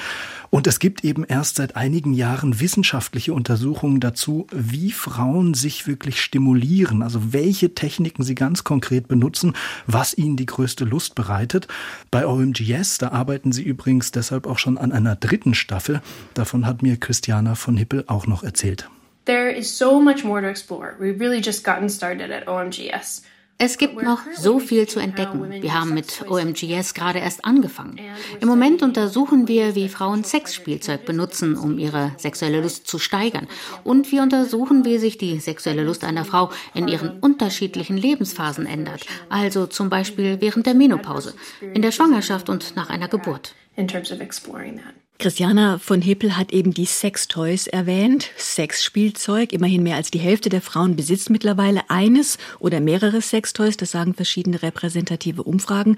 Und 0.49 0.65
es 0.65 0.79
gibt 0.79 1.03
eben 1.03 1.25
erst 1.25 1.57
seit 1.57 1.75
einigen 1.75 2.13
Jahren 2.13 2.59
wissenschaftliche 2.59 3.33
Untersuchungen 3.33 3.99
dazu, 3.99 4.47
wie 4.51 4.91
Frauen 4.91 5.53
sich 5.53 5.85
wirklich 5.85 6.19
stimulieren, 6.19 7.03
also 7.03 7.33
welche 7.33 7.75
Techniken 7.75 8.23
sie 8.23 8.33
ganz 8.33 8.63
konkret 8.63 9.07
benutzen, 9.07 9.53
was 9.85 10.17
ihnen 10.17 10.37
die 10.37 10.47
größte 10.47 10.85
Lust 10.85 11.13
bereitet. 11.13 11.67
Bei 12.09 12.25
OMGS, 12.25 12.97
da 12.97 13.09
arbeiten 13.09 13.51
sie 13.51 13.61
übrigens 13.61 14.11
deshalb 14.11 14.47
auch 14.47 14.57
schon 14.57 14.79
an 14.79 14.91
einer 14.91 15.15
dritten 15.15 15.53
Staffel. 15.53 16.01
Davon 16.33 16.65
hat 16.65 16.81
mir 16.81 16.97
Christiana 16.97 17.53
von 17.53 17.77
Hippel 17.77 18.05
auch 18.07 18.25
noch 18.25 18.41
erzählt. 18.41 18.89
There 19.25 19.49
is 19.49 19.77
so 19.77 20.01
much 20.01 20.23
more 20.23 20.41
to 20.41 20.47
explore. 20.47 20.95
We've 20.99 21.19
really 21.19 21.41
just 21.41 21.63
gotten 21.63 21.89
started 21.89 22.31
at 22.31 22.47
OMGS. 22.47 23.23
Es 23.59 23.77
gibt 23.77 24.01
noch 24.01 24.19
so 24.35 24.59
viel 24.59 24.87
zu 24.87 24.99
entdecken. 24.99 25.49
Wir 25.61 25.73
haben 25.73 25.93
mit 25.93 26.25
OMGS 26.27 26.93
gerade 26.93 27.19
erst 27.19 27.45
angefangen. 27.45 27.97
Im 28.41 28.47
Moment 28.49 28.81
untersuchen 28.81 29.47
wir, 29.47 29.75
wie 29.75 29.87
Frauen 29.87 30.23
Sexspielzeug 30.25 31.05
benutzen, 31.05 31.55
um 31.55 31.79
ihre 31.79 32.11
sexuelle 32.17 32.61
Lust 32.61 32.87
zu 32.87 32.99
steigern. 32.99 33.47
Und 33.85 34.11
wir 34.11 34.21
untersuchen, 34.23 34.83
wie 34.83 34.97
sich 34.97 35.17
die 35.17 35.39
sexuelle 35.39 35.83
Lust 35.83 36.03
einer 36.03 36.25
Frau 36.25 36.49
in 36.73 36.89
ihren 36.89 37.19
unterschiedlichen 37.19 37.95
Lebensphasen 37.95 38.65
ändert. 38.65 39.05
Also 39.29 39.67
zum 39.67 39.89
Beispiel 39.89 40.41
während 40.41 40.65
der 40.65 40.73
Menopause, 40.73 41.33
in 41.61 41.81
der 41.81 41.91
Schwangerschaft 41.91 42.49
und 42.49 42.75
nach 42.75 42.89
einer 42.89 43.07
Geburt. 43.07 43.55
In 43.77 43.87
terms 43.87 44.11
of 44.11 44.19
exploring 44.19 44.77
that. 44.77 45.02
Christiana 45.23 45.77
von 45.79 46.01
Hippel 46.01 46.35
hat 46.35 46.51
eben 46.51 46.73
die 46.73 46.83
Sextoys 46.83 47.67
erwähnt. 47.67 48.31
Sexspielzeug. 48.35 49.53
Immerhin 49.53 49.81
mehr 49.81 49.95
als 49.95 50.11
die 50.11 50.19
Hälfte 50.19 50.49
der 50.49 50.59
Frauen 50.59 50.97
besitzt 50.97 51.29
mittlerweile 51.29 51.89
eines 51.89 52.37
oder 52.59 52.81
mehrere 52.81 53.21
Sextoys. 53.21 53.77
Das 53.77 53.91
sagen 53.91 54.15
verschiedene 54.15 54.61
repräsentative 54.61 55.43
Umfragen. 55.43 55.95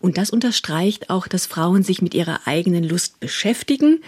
Und 0.00 0.16
das 0.16 0.30
unterstreicht 0.30 1.10
auch, 1.10 1.26
dass 1.26 1.46
Frauen 1.46 1.82
sich 1.82 2.02
mit 2.02 2.14
ihrer 2.14 2.42
eigenen 2.44 2.84
Lust 2.84 3.18
beschäftigen. 3.18 3.98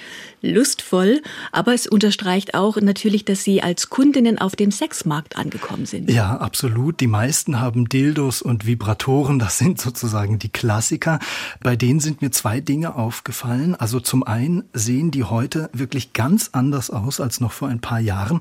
Lustvoll. 0.41 1.21
Aber 1.51 1.75
es 1.75 1.89
unterstreicht 1.89 2.55
auch 2.55 2.77
natürlich, 2.77 3.25
dass 3.25 3.43
sie 3.43 3.65
als 3.65 3.91
Kundinnen 3.91 4.39
auf 4.39 4.55
dem 4.55 4.71
Sexmarkt 4.71 5.37
angekommen 5.37 5.85
sind. 5.85 6.09
Ja, 6.09 6.37
absolut. 6.37 7.01
Die 7.01 7.09
meisten 7.09 7.59
haben 7.59 7.89
Dildos 7.89 8.41
und 8.41 8.69
Vibratoren. 8.69 9.41
Das 9.41 9.59
sind 9.59 9.81
sozusagen 9.81 10.39
die 10.39 10.49
Klassiker. 10.49 11.19
Bei 11.61 11.75
denen 11.75 11.99
sind 11.99 12.23
mir 12.23 12.31
zwei 12.31 12.61
Dinge 12.61 12.95
aufgefallen. 12.95 13.75
Also 13.75 13.99
zum 13.99 14.23
einen 14.23 14.60
sehen 14.73 15.11
die 15.11 15.25
heute 15.25 15.71
wirklich 15.73 16.13
ganz 16.13 16.51
anders 16.53 16.91
aus 16.91 17.21
als 17.21 17.41
noch 17.41 17.53
vor 17.53 17.69
ein 17.69 17.81
paar 17.81 18.01
Jahren. 18.01 18.41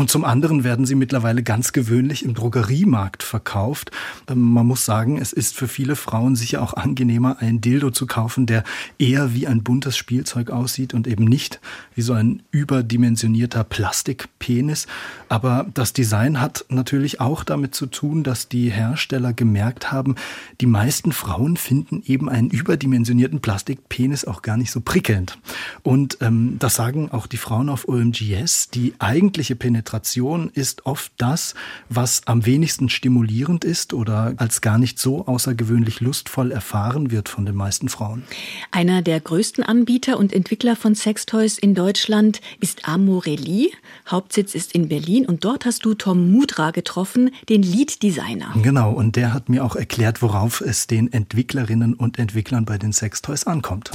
Und 0.00 0.08
zum 0.08 0.24
anderen 0.24 0.64
werden 0.64 0.86
sie 0.86 0.94
mittlerweile 0.94 1.42
ganz 1.42 1.74
gewöhnlich 1.74 2.24
im 2.24 2.32
Drogeriemarkt 2.32 3.22
verkauft. 3.22 3.90
Ähm, 4.30 4.40
man 4.40 4.66
muss 4.66 4.86
sagen, 4.86 5.18
es 5.18 5.34
ist 5.34 5.54
für 5.54 5.68
viele 5.68 5.94
Frauen 5.94 6.36
sicher 6.36 6.62
auch 6.62 6.72
angenehmer, 6.72 7.36
ein 7.40 7.60
Dildo 7.60 7.90
zu 7.90 8.06
kaufen, 8.06 8.46
der 8.46 8.64
eher 8.98 9.34
wie 9.34 9.46
ein 9.46 9.62
buntes 9.62 9.98
Spielzeug 9.98 10.48
aussieht 10.48 10.94
und 10.94 11.06
eben 11.06 11.26
nicht 11.26 11.60
wie 11.94 12.00
so 12.00 12.14
ein 12.14 12.42
überdimensionierter 12.50 13.62
Plastikpenis. 13.62 14.86
Aber 15.28 15.66
das 15.74 15.92
Design 15.92 16.40
hat 16.40 16.64
natürlich 16.70 17.20
auch 17.20 17.44
damit 17.44 17.74
zu 17.74 17.84
tun, 17.84 18.22
dass 18.22 18.48
die 18.48 18.70
Hersteller 18.70 19.34
gemerkt 19.34 19.92
haben, 19.92 20.14
die 20.62 20.66
meisten 20.66 21.12
Frauen 21.12 21.58
finden 21.58 22.02
eben 22.06 22.30
einen 22.30 22.48
überdimensionierten 22.48 23.40
Plastikpenis 23.40 24.24
auch 24.24 24.40
gar 24.40 24.56
nicht 24.56 24.70
so 24.70 24.80
prickelnd. 24.80 25.38
Und 25.82 26.16
ähm, 26.22 26.56
das 26.58 26.74
sagen 26.74 27.10
auch 27.10 27.26
die 27.26 27.36
Frauen 27.36 27.68
auf 27.68 27.86
OMGS. 27.86 28.70
Die 28.70 28.94
eigentliche 28.98 29.56
Penetration 29.56 29.89
Penetration 29.90 30.50
ist 30.54 30.86
oft 30.86 31.12
das, 31.16 31.54
was 31.88 32.22
am 32.26 32.46
wenigsten 32.46 32.88
stimulierend 32.88 33.64
ist 33.64 33.92
oder 33.92 34.34
als 34.36 34.60
gar 34.60 34.78
nicht 34.78 35.00
so 35.00 35.26
außergewöhnlich 35.26 36.00
lustvoll 36.00 36.52
erfahren 36.52 37.10
wird 37.10 37.28
von 37.28 37.44
den 37.44 37.56
meisten 37.56 37.88
Frauen. 37.88 38.22
Einer 38.70 39.02
der 39.02 39.20
größten 39.20 39.64
Anbieter 39.64 40.18
und 40.18 40.32
Entwickler 40.32 40.76
von 40.76 40.94
Sextoys 40.94 41.58
in 41.58 41.74
Deutschland 41.74 42.40
ist 42.60 42.88
Amorelli. 42.88 43.72
Hauptsitz 44.08 44.54
ist 44.54 44.72
in 44.72 44.88
Berlin 44.88 45.26
und 45.26 45.44
dort 45.44 45.64
hast 45.64 45.84
du 45.84 45.94
Tom 45.94 46.30
Mudra 46.30 46.70
getroffen, 46.70 47.30
den 47.48 47.62
Lead-Designer. 47.62 48.54
Genau, 48.62 48.92
und 48.92 49.16
der 49.16 49.34
hat 49.34 49.48
mir 49.48 49.64
auch 49.64 49.74
erklärt, 49.74 50.22
worauf 50.22 50.60
es 50.60 50.86
den 50.86 51.12
Entwicklerinnen 51.12 51.94
und 51.94 52.18
Entwicklern 52.20 52.64
bei 52.64 52.78
den 52.78 52.92
Sextoys 52.92 53.44
ankommt. 53.44 53.90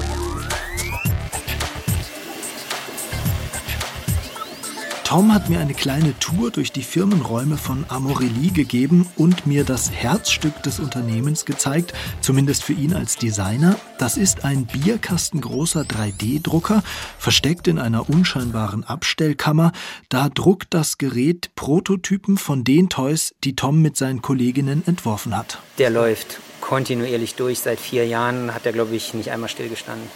Tom 5.16 5.34
hat 5.34 5.48
mir 5.48 5.62
eine 5.62 5.74
kleine 5.74 6.20
Tour 6.20 6.52
durch 6.52 6.74
die 6.74 6.84
Firmenräume 6.84 7.56
von 7.56 7.86
Amorelli 7.88 8.50
gegeben 8.50 9.08
und 9.16 9.48
mir 9.48 9.64
das 9.64 9.90
Herzstück 9.90 10.62
des 10.64 10.82
Unternehmens 10.82 11.46
gezeigt, 11.46 11.94
zumindest 12.20 12.66
für 12.66 12.74
ihn 12.74 12.94
als 12.94 13.16
Designer. 13.16 13.78
Das 13.98 14.18
ist 14.18 14.44
ein 14.44 14.66
bierkastengroßer 14.66 15.84
3D-Drucker, 15.84 16.84
versteckt 17.18 17.70
in 17.70 17.80
einer 17.80 18.10
unscheinbaren 18.10 18.84
Abstellkammer. 18.84 19.72
Da 20.10 20.28
druckt 20.28 20.74
das 20.74 20.98
Gerät 20.98 21.50
Prototypen 21.56 22.38
von 22.38 22.66
den 22.66 22.90
Toys, 22.90 23.36
die 23.46 23.56
Tom 23.56 23.82
mit 23.82 23.96
seinen 23.96 24.22
Kolleginnen 24.22 24.84
entworfen 24.86 25.38
hat. 25.38 25.60
Der 25.78 25.92
läuft 25.92 26.42
kontinuierlich 26.60 27.36
durch. 27.36 27.60
Seit 27.60 27.80
vier 27.80 28.06
Jahren 28.06 28.54
hat 28.54 28.66
er, 28.66 28.74
glaube 28.74 28.94
ich, 28.94 29.14
nicht 29.14 29.32
einmal 29.32 29.48
stillgestanden. 29.48 30.10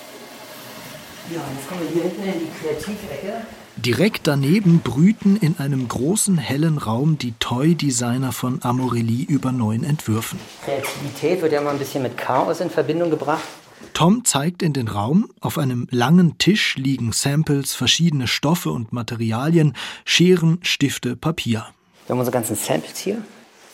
Ja, 1.34 1.40
jetzt 1.56 1.70
kommen 1.70 1.84
wir 1.88 1.90
hier 1.90 2.12
hinten 2.12 2.24
in 2.24 2.40
die 2.46 2.60
Kreativecke. 2.60 3.46
Direkt 3.86 4.28
daneben 4.28 4.82
brüten 4.82 5.38
in 5.38 5.58
einem 5.58 5.88
großen 5.88 6.38
hellen 6.38 6.78
Raum 6.78 7.18
die 7.18 7.34
Toy-Designer 7.40 8.34
von 8.34 8.60
Amorelli 8.62 9.24
über 9.24 9.54
neuen 9.54 9.86
Entwürfen. 9.86 10.38
Kreativität 10.66 11.42
wird 11.42 11.54
ja 11.54 11.62
immer 11.62 11.70
ein 11.70 11.80
bisschen 11.80 12.04
mit 12.04 12.18
Chaos 12.18 12.60
in 12.60 12.70
Verbindung 12.70 13.10
gebracht. 13.10 13.48
Tom 13.94 14.26
zeigt 14.26 14.64
in 14.64 14.74
den 14.74 14.90
Raum. 14.90 15.30
Auf 15.40 15.58
einem 15.58 15.88
langen 15.92 16.38
Tisch 16.38 16.76
liegen 16.76 17.14
Samples, 17.14 17.74
verschiedene 17.74 18.28
Stoffe 18.28 18.70
und 18.70 18.92
Materialien, 18.92 19.74
Scheren, 20.04 20.60
Stifte, 20.62 21.16
Papier. 21.16 21.66
Wir 22.06 22.14
haben 22.14 22.20
unsere 22.20 22.34
ganzen 22.34 22.58
Samples 22.58 22.98
hier. 22.98 23.22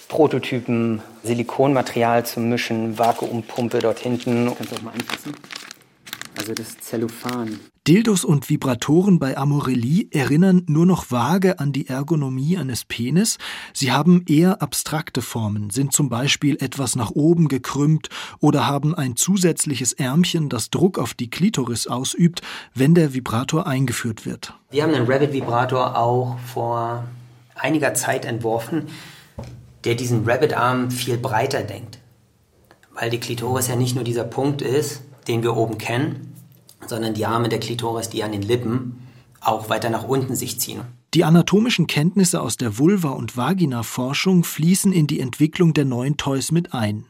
Prototypen, 0.07 1.01
Silikonmaterial 1.23 2.23
zum 2.27 2.49
Mischen, 2.49 2.99
Vakuumpumpe 2.99 3.79
dort 3.79 3.97
hinten. 3.97 4.53
Kannst 4.55 4.71
du 4.71 4.75
auch 4.75 4.81
mal 4.83 4.91
anfassen. 4.91 5.33
Also 6.37 6.53
das 6.53 6.77
Zellophan. 6.79 7.59
Dildos 7.87 8.25
und 8.25 8.49
Vibratoren 8.49 9.19
bei 9.19 9.37
Amorelli 9.37 10.09
erinnern 10.11 10.63
nur 10.67 10.87
noch 10.87 11.11
vage 11.11 11.59
an 11.59 11.71
die 11.71 11.87
Ergonomie 11.87 12.57
eines 12.57 12.83
Penis. 12.83 13.37
Sie 13.73 13.91
haben 13.91 14.25
eher 14.27 14.61
abstrakte 14.61 15.21
Formen, 15.21 15.69
sind 15.69 15.93
zum 15.93 16.09
Beispiel 16.09 16.57
etwas 16.61 16.95
nach 16.95 17.11
oben 17.11 17.47
gekrümmt 17.47 18.09
oder 18.39 18.67
haben 18.67 18.95
ein 18.95 19.15
zusätzliches 19.15 19.93
Ärmchen, 19.93 20.49
das 20.49 20.71
Druck 20.71 20.97
auf 20.97 21.13
die 21.13 21.29
Klitoris 21.29 21.85
ausübt, 21.85 22.41
wenn 22.73 22.95
der 22.95 23.13
Vibrator 23.13 23.67
eingeführt 23.67 24.25
wird. 24.25 24.55
Wir 24.71 24.83
haben 24.83 24.93
den 24.93 25.05
Rabbit-Vibrator 25.05 25.95
auch 25.95 26.39
vor 26.39 27.05
einiger 27.53 27.93
Zeit 27.93 28.25
entworfen, 28.25 28.87
der 29.83 29.93
diesen 29.93 30.27
Rabbit-Arm 30.27 30.89
viel 30.89 31.17
breiter 31.17 31.61
denkt. 31.61 31.99
Weil 32.91 33.11
die 33.11 33.19
Klitoris 33.19 33.67
ja 33.67 33.75
nicht 33.75 33.93
nur 33.93 34.03
dieser 34.03 34.23
Punkt 34.23 34.63
ist, 34.63 35.03
den 35.27 35.43
wir 35.43 35.55
oben 35.55 35.77
kennen, 35.77 36.33
sondern 36.87 37.13
die 37.13 37.25
Arme 37.25 37.49
der 37.49 37.59
Klitoris, 37.59 38.09
die 38.09 38.23
an 38.23 38.31
den 38.31 38.41
Lippen 38.41 38.99
auch 39.41 39.69
weiter 39.69 39.89
nach 39.89 40.03
unten 40.03 40.35
sich 40.35 40.59
ziehen. 40.59 40.81
Die 41.13 41.23
anatomischen 41.23 41.87
Kenntnisse 41.87 42.41
aus 42.41 42.57
der 42.57 42.77
Vulva- 42.77 43.11
und 43.11 43.37
Vagina-Forschung 43.37 44.43
fließen 44.43 44.91
in 44.91 45.07
die 45.07 45.19
Entwicklung 45.19 45.73
der 45.73 45.85
neuen 45.85 46.17
Toys 46.17 46.51
mit 46.51 46.73
ein. 46.73 47.05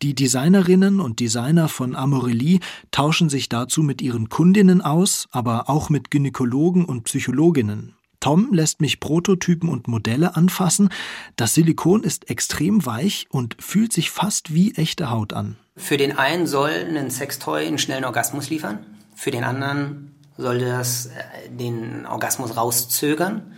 Die 0.00 0.14
Designerinnen 0.14 1.00
und 1.00 1.20
Designer 1.20 1.68
von 1.68 1.94
Amorelli 1.94 2.60
tauschen 2.90 3.28
sich 3.28 3.48
dazu 3.48 3.82
mit 3.82 4.02
ihren 4.02 4.28
Kundinnen 4.28 4.80
aus, 4.80 5.28
aber 5.30 5.68
auch 5.68 5.90
mit 5.90 6.10
Gynäkologen 6.10 6.84
und 6.84 7.04
Psychologinnen. 7.04 7.94
Tom 8.22 8.52
lässt 8.52 8.80
mich 8.80 9.00
Prototypen 9.00 9.68
und 9.68 9.88
Modelle 9.88 10.36
anfassen. 10.36 10.90
Das 11.34 11.54
Silikon 11.54 12.04
ist 12.04 12.30
extrem 12.30 12.86
weich 12.86 13.26
und 13.30 13.56
fühlt 13.58 13.92
sich 13.92 14.12
fast 14.12 14.54
wie 14.54 14.74
echte 14.76 15.10
Haut 15.10 15.32
an. 15.32 15.56
Für 15.76 15.96
den 15.96 16.16
einen 16.16 16.46
soll 16.46 16.70
ein 16.70 17.10
Sextoy 17.10 17.66
einen 17.66 17.78
schnellen 17.78 18.04
Orgasmus 18.04 18.48
liefern. 18.48 18.86
Für 19.16 19.32
den 19.32 19.42
anderen 19.42 20.14
sollte 20.36 20.66
das 20.66 21.06
äh, 21.06 21.50
den 21.50 22.06
Orgasmus 22.06 22.56
rauszögern. 22.56 23.54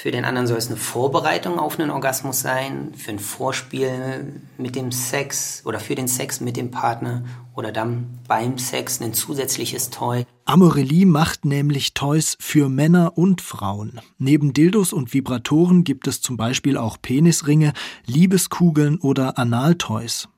Für 0.00 0.10
den 0.10 0.24
anderen 0.24 0.46
soll 0.46 0.56
es 0.56 0.68
eine 0.68 0.78
Vorbereitung 0.78 1.58
auf 1.58 1.78
einen 1.78 1.90
Orgasmus 1.90 2.40
sein, 2.40 2.94
für 2.96 3.10
ein 3.10 3.18
Vorspiel 3.18 4.32
mit 4.56 4.74
dem 4.74 4.92
Sex 4.92 5.60
oder 5.66 5.78
für 5.78 5.94
den 5.94 6.08
Sex 6.08 6.40
mit 6.40 6.56
dem 6.56 6.70
Partner 6.70 7.22
oder 7.54 7.70
dann 7.70 8.18
beim 8.26 8.56
Sex 8.56 9.02
ein 9.02 9.12
zusätzliches 9.12 9.90
Toy. 9.90 10.24
Amorelli 10.46 11.04
macht 11.04 11.44
nämlich 11.44 11.92
Toys 11.92 12.38
für 12.40 12.70
Männer 12.70 13.18
und 13.18 13.42
Frauen. 13.42 14.00
Neben 14.16 14.54
Dildos 14.54 14.94
und 14.94 15.12
Vibratoren 15.12 15.84
gibt 15.84 16.06
es 16.06 16.22
zum 16.22 16.38
Beispiel 16.38 16.78
auch 16.78 16.96
Penisringe, 17.02 17.74
Liebeskugeln 18.06 18.96
oder 19.00 19.36
Analtoys. 19.36 20.28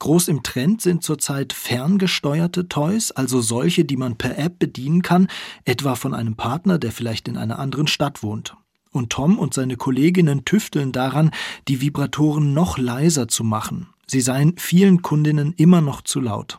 Groß 0.00 0.26
im 0.26 0.42
Trend 0.42 0.82
sind 0.82 1.04
zurzeit 1.04 1.52
ferngesteuerte 1.52 2.66
Toys, 2.66 3.12
also 3.12 3.40
solche, 3.40 3.84
die 3.84 3.96
man 3.96 4.16
per 4.16 4.36
App 4.36 4.58
bedienen 4.58 5.02
kann, 5.02 5.28
etwa 5.64 5.94
von 5.94 6.12
einem 6.12 6.34
Partner, 6.34 6.80
der 6.80 6.90
vielleicht 6.90 7.28
in 7.28 7.36
einer 7.36 7.60
anderen 7.60 7.86
Stadt 7.86 8.24
wohnt. 8.24 8.56
Und 8.92 9.10
Tom 9.10 9.38
und 9.38 9.54
seine 9.54 9.76
Kolleginnen 9.76 10.44
tüfteln 10.44 10.92
daran, 10.92 11.30
die 11.66 11.80
Vibratoren 11.80 12.52
noch 12.52 12.78
leiser 12.78 13.26
zu 13.26 13.42
machen. 13.42 13.88
Sie 14.06 14.20
seien 14.20 14.54
vielen 14.58 15.02
Kundinnen 15.02 15.54
immer 15.56 15.80
noch 15.80 16.02
zu 16.02 16.20
laut. 16.20 16.58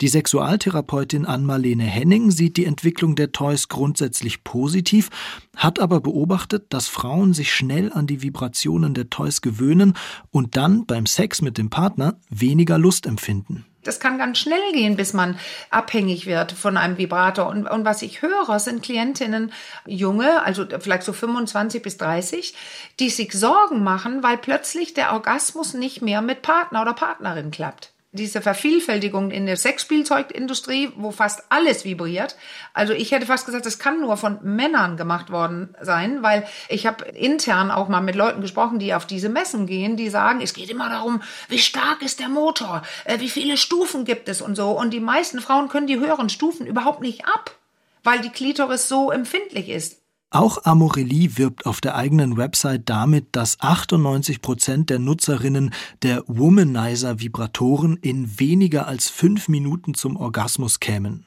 Die 0.00 0.08
Sexualtherapeutin 0.08 1.26
Ann-Marlene 1.26 1.84
Henning 1.84 2.30
sieht 2.30 2.56
die 2.56 2.64
Entwicklung 2.64 3.14
der 3.14 3.32
Toys 3.32 3.68
grundsätzlich 3.68 4.42
positiv, 4.44 5.10
hat 5.56 5.78
aber 5.78 6.00
beobachtet, 6.00 6.66
dass 6.70 6.88
Frauen 6.88 7.34
sich 7.34 7.52
schnell 7.52 7.92
an 7.92 8.06
die 8.06 8.22
Vibrationen 8.22 8.94
der 8.94 9.10
Toys 9.10 9.40
gewöhnen 9.40 9.94
und 10.30 10.56
dann 10.56 10.86
beim 10.86 11.06
Sex 11.06 11.42
mit 11.42 11.58
dem 11.58 11.70
Partner 11.70 12.18
weniger 12.30 12.78
Lust 12.78 13.06
empfinden. 13.06 13.66
Das 13.82 13.98
kann 13.98 14.18
ganz 14.18 14.38
schnell 14.38 14.72
gehen, 14.72 14.96
bis 14.96 15.12
man 15.12 15.38
abhängig 15.70 16.26
wird 16.26 16.52
von 16.52 16.76
einem 16.76 16.98
Vibrator. 16.98 17.46
Und, 17.46 17.66
und 17.66 17.84
was 17.84 18.02
ich 18.02 18.20
höre, 18.20 18.58
sind 18.58 18.82
Klientinnen, 18.82 19.52
junge, 19.86 20.42
also 20.42 20.66
vielleicht 20.80 21.04
so 21.04 21.12
25 21.12 21.82
bis 21.82 21.96
30, 21.96 22.54
die 22.98 23.08
sich 23.08 23.32
Sorgen 23.32 23.82
machen, 23.82 24.22
weil 24.22 24.36
plötzlich 24.36 24.92
der 24.92 25.12
Orgasmus 25.12 25.74
nicht 25.74 26.02
mehr 26.02 26.20
mit 26.20 26.42
Partner 26.42 26.82
oder 26.82 26.92
Partnerin 26.92 27.50
klappt 27.50 27.92
diese 28.12 28.42
Vervielfältigung 28.42 29.30
in 29.30 29.46
der 29.46 29.56
Sexspielzeugindustrie, 29.56 30.90
wo 30.96 31.12
fast 31.12 31.44
alles 31.48 31.84
vibriert. 31.84 32.36
Also 32.74 32.92
ich 32.92 33.12
hätte 33.12 33.26
fast 33.26 33.46
gesagt, 33.46 33.66
das 33.66 33.78
kann 33.78 34.00
nur 34.00 34.16
von 34.16 34.38
Männern 34.42 34.96
gemacht 34.96 35.30
worden 35.30 35.76
sein, 35.80 36.22
weil 36.22 36.44
ich 36.68 36.86
habe 36.86 37.04
intern 37.04 37.70
auch 37.70 37.88
mal 37.88 38.00
mit 38.00 38.16
Leuten 38.16 38.40
gesprochen, 38.40 38.80
die 38.80 38.94
auf 38.94 39.06
diese 39.06 39.28
Messen 39.28 39.66
gehen, 39.66 39.96
die 39.96 40.10
sagen, 40.10 40.40
es 40.40 40.54
geht 40.54 40.70
immer 40.70 40.88
darum, 40.88 41.22
wie 41.48 41.58
stark 41.58 42.02
ist 42.02 42.18
der 42.18 42.28
Motor, 42.28 42.82
äh, 43.04 43.20
wie 43.20 43.28
viele 43.28 43.56
Stufen 43.56 44.04
gibt 44.04 44.28
es 44.28 44.42
und 44.42 44.56
so. 44.56 44.70
Und 44.70 44.90
die 44.90 45.00
meisten 45.00 45.40
Frauen 45.40 45.68
können 45.68 45.86
die 45.86 46.00
höheren 46.00 46.30
Stufen 46.30 46.66
überhaupt 46.66 47.02
nicht 47.02 47.26
ab, 47.26 47.54
weil 48.02 48.20
die 48.20 48.30
Klitoris 48.30 48.88
so 48.88 49.12
empfindlich 49.12 49.68
ist. 49.68 49.99
Auch 50.32 50.64
Amorelie 50.64 51.38
wirbt 51.38 51.66
auf 51.66 51.80
der 51.80 51.96
eigenen 51.96 52.36
Website 52.36 52.82
damit, 52.84 53.26
dass 53.32 53.58
98 53.58 54.40
Prozent 54.40 54.88
der 54.88 55.00
Nutzerinnen 55.00 55.74
der 56.02 56.22
Womanizer-Vibratoren 56.28 57.96
in 57.96 58.38
weniger 58.38 58.86
als 58.86 59.08
fünf 59.08 59.48
Minuten 59.48 59.94
zum 59.94 60.16
Orgasmus 60.16 60.78
kämen. 60.78 61.26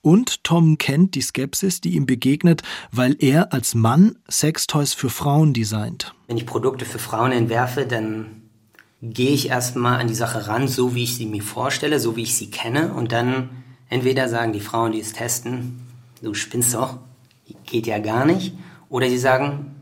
Und 0.00 0.44
Tom 0.44 0.78
kennt 0.78 1.14
die 1.14 1.20
Skepsis, 1.20 1.82
die 1.82 1.94
ihm 1.94 2.06
begegnet, 2.06 2.62
weil 2.90 3.16
er 3.18 3.52
als 3.52 3.74
Mann 3.74 4.16
Sextoys 4.30 4.94
für 4.94 5.10
Frauen 5.10 5.52
designt. 5.52 6.14
Wenn 6.26 6.38
ich 6.38 6.46
Produkte 6.46 6.86
für 6.86 6.98
Frauen 6.98 7.32
entwerfe, 7.32 7.84
dann 7.84 8.42
gehe 9.02 9.32
ich 9.32 9.50
erstmal 9.50 10.00
an 10.00 10.08
die 10.08 10.14
Sache 10.14 10.46
ran, 10.46 10.68
so 10.68 10.94
wie 10.94 11.04
ich 11.04 11.16
sie 11.16 11.26
mir 11.26 11.42
vorstelle, 11.42 12.00
so 12.00 12.16
wie 12.16 12.22
ich 12.22 12.34
sie 12.34 12.50
kenne. 12.50 12.94
Und 12.94 13.12
dann 13.12 13.50
entweder 13.90 14.30
sagen 14.30 14.54
die 14.54 14.60
Frauen, 14.60 14.92
die 14.92 15.00
es 15.00 15.12
testen, 15.12 15.82
du 16.22 16.32
spinnst 16.32 16.72
doch, 16.72 16.98
geht 17.72 17.86
ja 17.86 17.98
gar 17.98 18.24
nicht. 18.24 18.54
Oder 18.88 19.08
sie 19.08 19.18
sagen, 19.18 19.74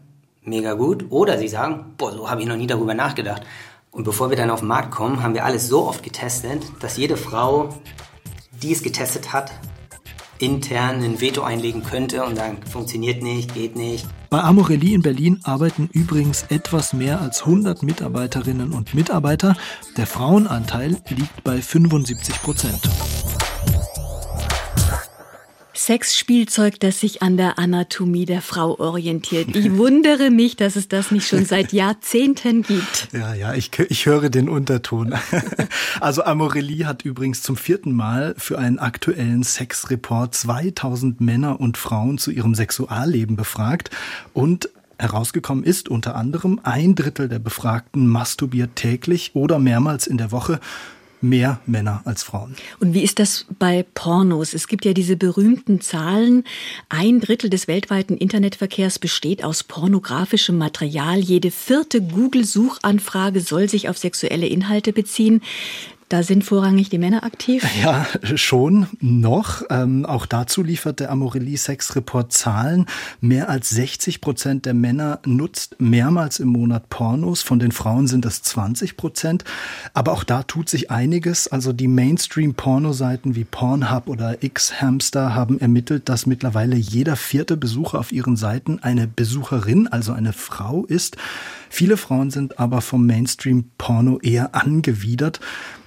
mega 0.42 0.74
gut. 0.74 1.06
Oder 1.10 1.38
sie 1.38 1.48
sagen, 1.48 1.94
boah, 1.98 2.12
so 2.12 2.30
habe 2.30 2.40
ich 2.40 2.48
noch 2.48 2.56
nie 2.56 2.66
darüber 2.66 2.94
nachgedacht. 2.94 3.42
Und 3.90 4.04
bevor 4.04 4.30
wir 4.30 4.36
dann 4.36 4.50
auf 4.50 4.60
den 4.60 4.68
Markt 4.68 4.92
kommen, 4.92 5.22
haben 5.22 5.34
wir 5.34 5.44
alles 5.44 5.68
so 5.68 5.86
oft 5.86 6.02
getestet, 6.02 6.62
dass 6.80 6.96
jede 6.96 7.16
Frau, 7.16 7.74
die 8.62 8.72
es 8.72 8.82
getestet 8.82 9.32
hat, 9.32 9.52
intern 10.38 11.02
ein 11.02 11.20
Veto 11.20 11.42
einlegen 11.42 11.82
könnte 11.82 12.24
und 12.24 12.36
sagen, 12.36 12.58
funktioniert 12.62 13.22
nicht, 13.22 13.52
geht 13.52 13.76
nicht. 13.76 14.06
Bei 14.30 14.40
Amorelie 14.42 14.94
in 14.94 15.02
Berlin 15.02 15.40
arbeiten 15.42 15.90
übrigens 15.92 16.44
etwas 16.48 16.92
mehr 16.92 17.20
als 17.20 17.40
100 17.40 17.82
Mitarbeiterinnen 17.82 18.72
und 18.72 18.94
Mitarbeiter. 18.94 19.56
Der 19.96 20.06
Frauenanteil 20.06 20.96
liegt 21.08 21.42
bei 21.42 21.60
75 21.60 22.40
Prozent. 22.42 22.88
Sexspielzeug, 25.80 26.78
das 26.78 27.00
sich 27.00 27.22
an 27.22 27.38
der 27.38 27.58
Anatomie 27.58 28.26
der 28.26 28.42
Frau 28.42 28.78
orientiert. 28.78 29.56
Ich 29.56 29.76
wundere 29.76 30.30
mich, 30.30 30.56
dass 30.56 30.76
es 30.76 30.88
das 30.88 31.10
nicht 31.10 31.26
schon 31.26 31.46
seit 31.46 31.72
Jahrzehnten 31.72 32.62
gibt. 32.62 33.08
Ja, 33.12 33.32
ja, 33.32 33.54
ich, 33.54 33.70
ich 33.78 34.04
höre 34.06 34.28
den 34.28 34.48
Unterton. 34.48 35.14
Also 36.00 36.24
Amorelie 36.24 36.86
hat 36.86 37.04
übrigens 37.04 37.42
zum 37.42 37.56
vierten 37.56 37.92
Mal 37.92 38.34
für 38.38 38.58
einen 38.58 38.78
aktuellen 38.78 39.42
Sexreport 39.42 40.34
2000 40.34 41.20
Männer 41.20 41.60
und 41.60 41.76
Frauen 41.76 42.16
zu 42.16 42.30
ihrem 42.30 42.54
Sexualleben 42.54 43.36
befragt 43.36 43.90
und 44.32 44.70
Herausgekommen 44.98 45.64
ist 45.64 45.88
unter 45.88 46.14
anderem, 46.14 46.60
ein 46.62 46.94
Drittel 46.94 47.28
der 47.28 47.38
Befragten 47.38 48.06
masturbiert 48.06 48.76
täglich 48.76 49.30
oder 49.32 49.58
mehrmals 49.58 50.06
in 50.06 50.18
der 50.18 50.30
Woche 50.30 50.60
mehr 51.20 51.60
Männer 51.66 52.02
als 52.04 52.22
Frauen. 52.22 52.56
Und 52.78 52.94
wie 52.94 53.02
ist 53.02 53.18
das 53.18 53.46
bei 53.58 53.84
Pornos? 53.94 54.54
Es 54.54 54.68
gibt 54.68 54.84
ja 54.84 54.92
diese 54.92 55.16
berühmten 55.16 55.80
Zahlen. 55.80 56.44
Ein 56.88 57.20
Drittel 57.20 57.50
des 57.50 57.68
weltweiten 57.68 58.16
Internetverkehrs 58.16 58.98
besteht 58.98 59.44
aus 59.44 59.64
pornografischem 59.64 60.56
Material. 60.56 61.18
Jede 61.18 61.50
vierte 61.50 62.00
Google-Suchanfrage 62.02 63.40
soll 63.40 63.68
sich 63.68 63.88
auf 63.88 63.98
sexuelle 63.98 64.46
Inhalte 64.46 64.92
beziehen. 64.92 65.42
Da 66.10 66.24
sind 66.24 66.42
vorrangig 66.42 66.90
die 66.90 66.98
Männer 66.98 67.22
aktiv? 67.22 67.64
Ja, 67.80 68.04
schon 68.34 68.88
noch. 69.00 69.62
Ähm, 69.70 70.04
auch 70.04 70.26
dazu 70.26 70.62
liefert 70.62 70.98
der 70.98 71.12
Amorelie 71.12 71.56
Sex 71.56 71.94
Report 71.94 72.32
Zahlen. 72.32 72.86
Mehr 73.20 73.48
als 73.48 73.70
60 73.70 74.20
Prozent 74.20 74.66
der 74.66 74.74
Männer 74.74 75.20
nutzt 75.24 75.76
mehrmals 75.78 76.40
im 76.40 76.48
Monat 76.48 76.88
Pornos. 76.88 77.42
Von 77.42 77.60
den 77.60 77.70
Frauen 77.70 78.08
sind 78.08 78.24
das 78.24 78.42
20 78.42 78.96
Prozent. 78.96 79.44
Aber 79.94 80.12
auch 80.12 80.24
da 80.24 80.42
tut 80.42 80.68
sich 80.68 80.90
einiges. 80.90 81.46
Also 81.46 81.72
die 81.72 81.88
Mainstream-Pornoseiten 81.88 83.36
wie 83.36 83.44
Pornhub 83.44 84.08
oder 84.08 84.42
X-Hamster 84.42 85.36
haben 85.36 85.60
ermittelt, 85.60 86.08
dass 86.08 86.26
mittlerweile 86.26 86.74
jeder 86.74 87.14
vierte 87.14 87.56
Besucher 87.56 88.00
auf 88.00 88.10
ihren 88.10 88.36
Seiten 88.36 88.80
eine 88.80 89.06
Besucherin, 89.06 89.86
also 89.86 90.12
eine 90.12 90.32
Frau 90.32 90.84
ist. 90.86 91.16
Viele 91.70 91.96
Frauen 91.96 92.32
sind 92.32 92.58
aber 92.58 92.80
vom 92.80 93.06
Mainstream-Porno 93.06 94.18
eher 94.18 94.56
angewidert. 94.56 95.38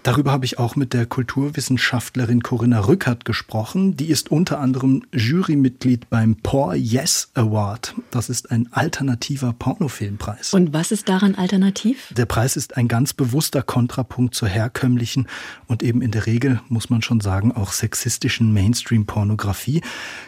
Darüber 0.03 0.33
habe 0.33 0.43
ich 0.43 0.59
auch 0.59 0.75
mit 0.75 0.91
der 0.91 1.05
Kulturwissenschaftlerin 1.05 2.43
Corinna 2.43 2.81
Rückert 2.81 3.23
gesprochen. 3.23 3.95
Die 3.95 4.07
ist 4.07 4.31
unter 4.31 4.59
anderem 4.59 5.03
Jurymitglied 5.13 6.09
beim 6.09 6.35
Por 6.35 6.75
Yes 6.75 7.29
Award. 7.35 7.95
Das 8.11 8.29
ist 8.29 8.51
ein 8.51 8.67
alternativer 8.73 9.53
Pornofilmpreis. 9.53 10.53
Und 10.53 10.73
was 10.73 10.91
ist 10.91 11.07
daran 11.07 11.35
alternativ? 11.35 12.13
Der 12.17 12.25
Preis 12.25 12.57
ist 12.57 12.75
ein 12.75 12.89
ganz 12.89 13.13
bewusster 13.13 13.61
Kontrapunkt 13.61 14.35
zur 14.35 14.49
herkömmlichen 14.49 15.27
und 15.67 15.83
eben 15.83 16.01
in 16.01 16.11
der 16.11 16.25
Regel, 16.25 16.59
muss 16.67 16.89
man 16.89 17.01
schon 17.01 17.21
sagen, 17.21 17.53
auch 17.53 17.71
sexistischen 17.71 18.51
Mainstream-Pornografie. 18.51 19.83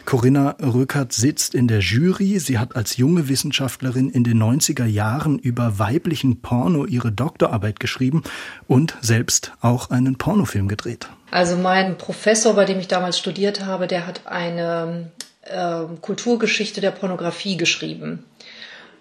Corinna 0.06 0.56
Rückert 0.62 1.12
sitzt 1.12 1.54
in 1.54 1.68
der 1.68 1.80
Jury. 1.80 2.38
Sie 2.38 2.58
hat 2.58 2.76
als 2.76 2.96
junge 2.96 3.28
Wissenschaftlerin 3.28 4.08
in 4.08 4.24
den 4.24 4.42
90er 4.42 4.86
Jahren 4.86 5.38
über 5.38 5.78
weiblichen 5.78 6.40
Porno 6.40 6.86
ihre 6.86 7.12
Doktorarbeit 7.12 7.78
geschrieben 7.78 8.22
und 8.66 8.96
selbst 9.02 9.52
auch 9.66 9.90
einen 9.90 10.16
Pornofilm 10.16 10.68
gedreht. 10.68 11.08
Also 11.30 11.56
mein 11.56 11.98
Professor, 11.98 12.54
bei 12.54 12.64
dem 12.64 12.78
ich 12.78 12.88
damals 12.88 13.18
studiert 13.18 13.64
habe, 13.64 13.86
der 13.86 14.06
hat 14.06 14.22
eine 14.26 15.10
äh, 15.42 15.82
Kulturgeschichte 16.00 16.80
der 16.80 16.92
Pornografie 16.92 17.56
geschrieben 17.56 18.24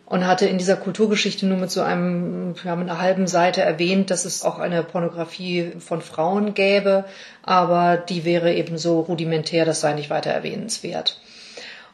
und 0.05 0.27
hatte 0.27 0.45
in 0.45 0.57
dieser 0.57 0.77
Kulturgeschichte 0.77 1.45
nur 1.45 1.57
mit 1.57 1.71
so 1.71 1.81
einem, 1.81 2.55
ja, 2.63 2.75
mit 2.75 2.89
einer 2.89 3.01
halben 3.01 3.27
Seite 3.27 3.61
erwähnt, 3.61 4.11
dass 4.11 4.25
es 4.25 4.43
auch 4.43 4.59
eine 4.59 4.83
Pornografie 4.83 5.73
von 5.79 6.01
Frauen 6.01 6.53
gäbe, 6.53 7.05
aber 7.43 7.97
die 7.97 8.23
wäre 8.23 8.53
eben 8.53 8.77
so 8.77 8.99
rudimentär, 9.01 9.65
das 9.65 9.81
sei 9.81 9.93
nicht 9.93 10.09
weiter 10.09 10.31
erwähnenswert. 10.31 11.19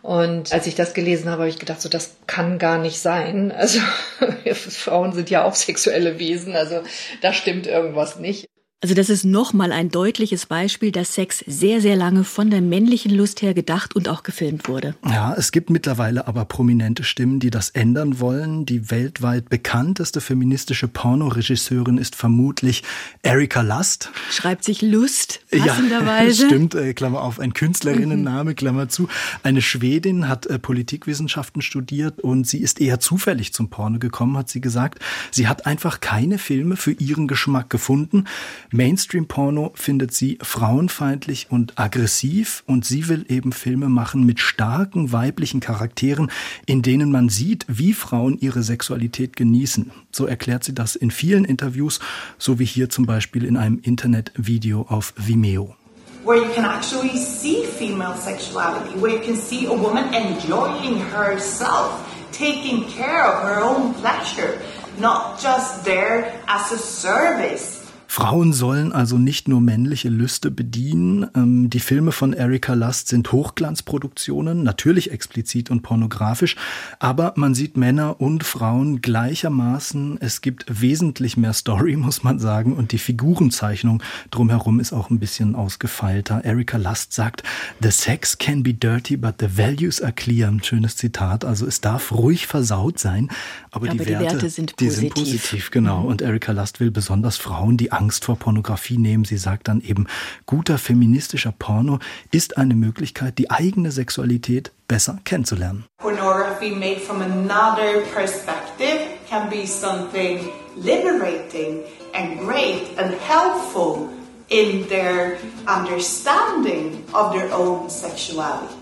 Und 0.02 0.52
als 0.52 0.66
ich 0.66 0.76
das 0.76 0.94
gelesen 0.94 1.30
habe, 1.30 1.44
habe 1.44 1.50
ich 1.50 1.60
gedacht, 1.60 1.80
so 1.80 1.88
das 1.88 2.16
kann 2.26 2.58
gar 2.58 2.80
nicht 2.80 3.00
sein. 3.00 3.52
Also 3.52 3.80
Frauen 4.54 5.14
sind 5.14 5.30
ja 5.30 5.44
auch 5.44 5.54
sexuelle 5.56 6.18
Wesen, 6.18 6.56
also 6.56 6.82
da 7.22 7.34
stimmt 7.34 7.68
irgendwas 7.68 8.18
nicht. 8.18 8.51
Also 8.84 8.96
das 8.96 9.12
ist 9.12 9.26
nochmal 9.26 9.72
ein 9.72 9.90
deutliches 9.90 10.48
Beispiel, 10.48 10.92
dass 10.92 11.14
Sex 11.14 11.44
sehr, 11.46 11.82
sehr 11.82 11.96
lange 11.96 12.24
von 12.24 12.50
der 12.50 12.62
männlichen 12.62 13.12
Lust 13.14 13.44
her 13.44 13.54
gedacht 13.54 13.96
und 13.96 14.10
auch 14.10 14.24
gefilmt 14.24 14.68
wurde. 14.68 14.96
Ja, 15.06 15.36
es 15.36 15.52
gibt 15.52 15.70
mittlerweile 15.70 16.28
aber 16.28 16.46
prominente 16.46 17.04
Stimmen, 17.04 17.40
die 17.40 17.52
das 17.52 17.70
ändern 17.70 18.20
wollen. 18.20 18.66
Die 18.66 18.90
weltweit 18.90 19.50
bekannteste 19.50 20.20
feministische 20.20 20.88
Pornoregisseurin 20.88 22.00
ist 22.00 22.16
vermutlich 22.16 22.82
Erika 23.22 23.62
Lust. 23.62 24.10
Schreibt 24.32 24.64
sich 24.64 24.82
Lust, 24.82 25.42
passenderweise. 25.52 26.42
Ja, 26.42 26.48
stimmt, 26.50 26.74
äh, 26.74 26.96
Klammer 26.96 27.22
auf, 27.22 27.40
ein 27.40 27.54
Künstlerinnenname, 27.54 28.56
Klammer 28.56 28.90
zu. 28.90 29.08
Eine 29.44 29.62
Schwedin 29.62 30.28
hat 30.28 30.48
äh, 30.48 30.58
Politikwissenschaften 30.58 31.62
studiert 31.62 32.20
und 32.20 32.48
sie 32.48 32.58
ist 32.58 32.82
eher 32.82 33.00
zufällig 33.00 33.54
zum 33.54 33.70
Porno 33.70 34.00
gekommen, 34.00 34.36
hat 34.38 34.50
sie 34.50 34.60
gesagt. 34.60 34.98
Sie 35.30 35.48
hat 35.48 35.68
einfach 35.68 36.00
keine 36.00 36.40
Filme 36.40 36.78
für 36.78 36.94
ihren 36.94 37.28
Geschmack 37.28 37.70
gefunden. 37.70 38.26
Mainstream-Porno 38.74 39.74
findet 39.76 40.14
sie 40.14 40.38
frauenfeindlich 40.42 41.48
und 41.50 41.78
aggressiv 41.78 42.64
und 42.68 42.86
sie 42.86 43.10
will 43.10 43.26
eben 43.28 43.52
Filme 43.52 43.90
machen 43.90 44.26
mit 44.26 44.40
starken 44.40 45.12
weiblichen 45.12 45.60
Charakteren, 45.60 46.32
in 46.66 46.82
denen 46.82 47.12
man 47.12 47.28
sieht, 47.28 47.66
wie 47.68 47.92
Frauen 47.92 48.38
ihre 48.40 48.64
Sexualität 48.64 49.36
genießen. 49.36 49.92
So 50.10 50.26
erklärt 50.26 50.64
sie 50.64 50.74
das 50.74 50.96
in 50.96 51.12
vielen 51.12 51.44
Interviews, 51.44 52.00
so 52.38 52.60
wie 52.60 52.66
hier 52.66 52.90
zum 52.90 53.06
Beispiel 53.06 53.44
in 53.44 53.58
einem 53.58 53.78
Internetvideo 53.84 54.86
auf 54.88 55.14
Vimeo. 55.18 55.76
Where 56.24 56.38
you 56.38 56.54
can 56.54 56.64
actually 56.64 57.18
see 57.18 57.66
female 57.66 58.16
sexuality, 58.16 58.96
where 59.02 59.12
you 59.12 59.22
can 59.22 59.36
see 59.36 59.66
a 59.66 59.74
woman 59.74 60.14
enjoying 60.14 61.02
herself 61.12 62.00
taking 62.32 62.86
care 62.88 63.26
of 63.26 63.44
her 63.44 63.62
own 63.62 63.94
pleasure, 63.96 64.62
not 64.98 65.42
just 65.42 65.84
there 65.84 66.32
as 66.48 66.72
a 66.72 66.78
service. 66.78 67.81
Frauen 68.14 68.52
sollen 68.52 68.92
also 68.92 69.18
nicht 69.18 69.48
nur 69.48 69.62
männliche 69.62 70.10
Lüste 70.10 70.52
bedienen. 70.52 71.28
Ähm, 71.34 71.70
die 71.70 71.80
Filme 71.80 72.12
von 72.12 72.34
Erika 72.34 72.74
Lust 72.74 73.08
sind 73.08 73.32
Hochglanzproduktionen, 73.32 74.64
natürlich 74.64 75.12
explizit 75.12 75.72
und 75.72 75.82
pornografisch, 75.82 76.58
aber 77.00 77.32
man 77.38 77.56
sieht 77.56 77.78
Männer 77.78 78.20
und 78.20 78.44
Frauen 78.44 79.00
gleichermaßen. 79.00 80.18
Es 80.20 80.42
gibt 80.42 80.82
wesentlich 80.82 81.38
mehr 81.38 81.54
Story, 81.54 81.96
muss 81.96 82.22
man 82.22 82.38
sagen, 82.38 82.74
und 82.74 82.92
die 82.92 82.98
Figurenzeichnung 82.98 84.04
drumherum 84.30 84.82
ist 84.82 84.92
auch 84.92 85.10
ein 85.10 85.20
bisschen 85.20 85.56
ausgefeilter. 85.56 86.44
Erika 86.44 86.76
Lust 86.76 87.14
sagt, 87.14 87.44
The 87.82 87.92
sex 87.92 88.38
can 88.38 88.62
be 88.62 88.74
dirty, 88.74 89.16
but 89.16 89.36
the 89.40 89.58
values 89.58 90.02
are 90.02 90.12
clear. 90.12 90.50
Ein 90.50 90.62
schönes 90.62 90.98
Zitat. 90.98 91.46
Also 91.46 91.66
es 91.66 91.80
darf 91.80 92.12
ruhig 92.12 92.46
versaut 92.46 93.00
sein, 93.00 93.30
aber, 93.72 93.88
aber 93.88 93.94
die, 93.94 94.00
die, 94.00 94.10
Werte, 94.10 94.26
Werte 94.26 94.50
sind 94.50 94.76
positiv. 94.76 94.90
Die 94.90 95.00
sind 95.00 95.14
positiv, 95.14 95.72
genau. 95.72 96.02
Mhm. 96.02 96.08
Und 96.08 96.22
Erika 96.22 96.52
Lust 96.52 96.82
will 96.82 96.92
besonders 96.92 97.38
Frauen, 97.38 97.78
die 97.78 97.94
Angst 98.02 98.26
vor 98.26 98.36
Pornografie 98.36 98.98
nehmen. 98.98 99.26
Sie 99.26 99.38
sagt 99.38 99.68
dann 99.68 99.80
eben, 99.82 100.08
guter 100.48 100.78
feministischer 100.80 101.54
Porno 101.58 102.00
ist 102.32 102.58
eine 102.58 102.74
Möglichkeit, 102.74 103.38
die 103.38 103.52
eigene 103.52 103.92
Sexualität 103.92 104.72
besser 104.88 105.20
kennenzulernen. 105.24 105.86
Pornography 106.00 106.72
made 106.72 107.00
from 107.00 107.22
another 107.22 108.02
perspective 108.14 109.08
can 109.30 109.50
be 109.50 109.68
something 109.68 110.50
liberating 110.76 111.84
and 112.14 112.40
great 112.40 112.98
and 112.98 113.14
helpful 113.28 114.10
in 114.50 114.88
their 114.90 115.38
understanding 115.68 117.04
of 117.14 117.32
their 117.34 117.54
own 117.54 117.88
sexuality. 117.90 118.81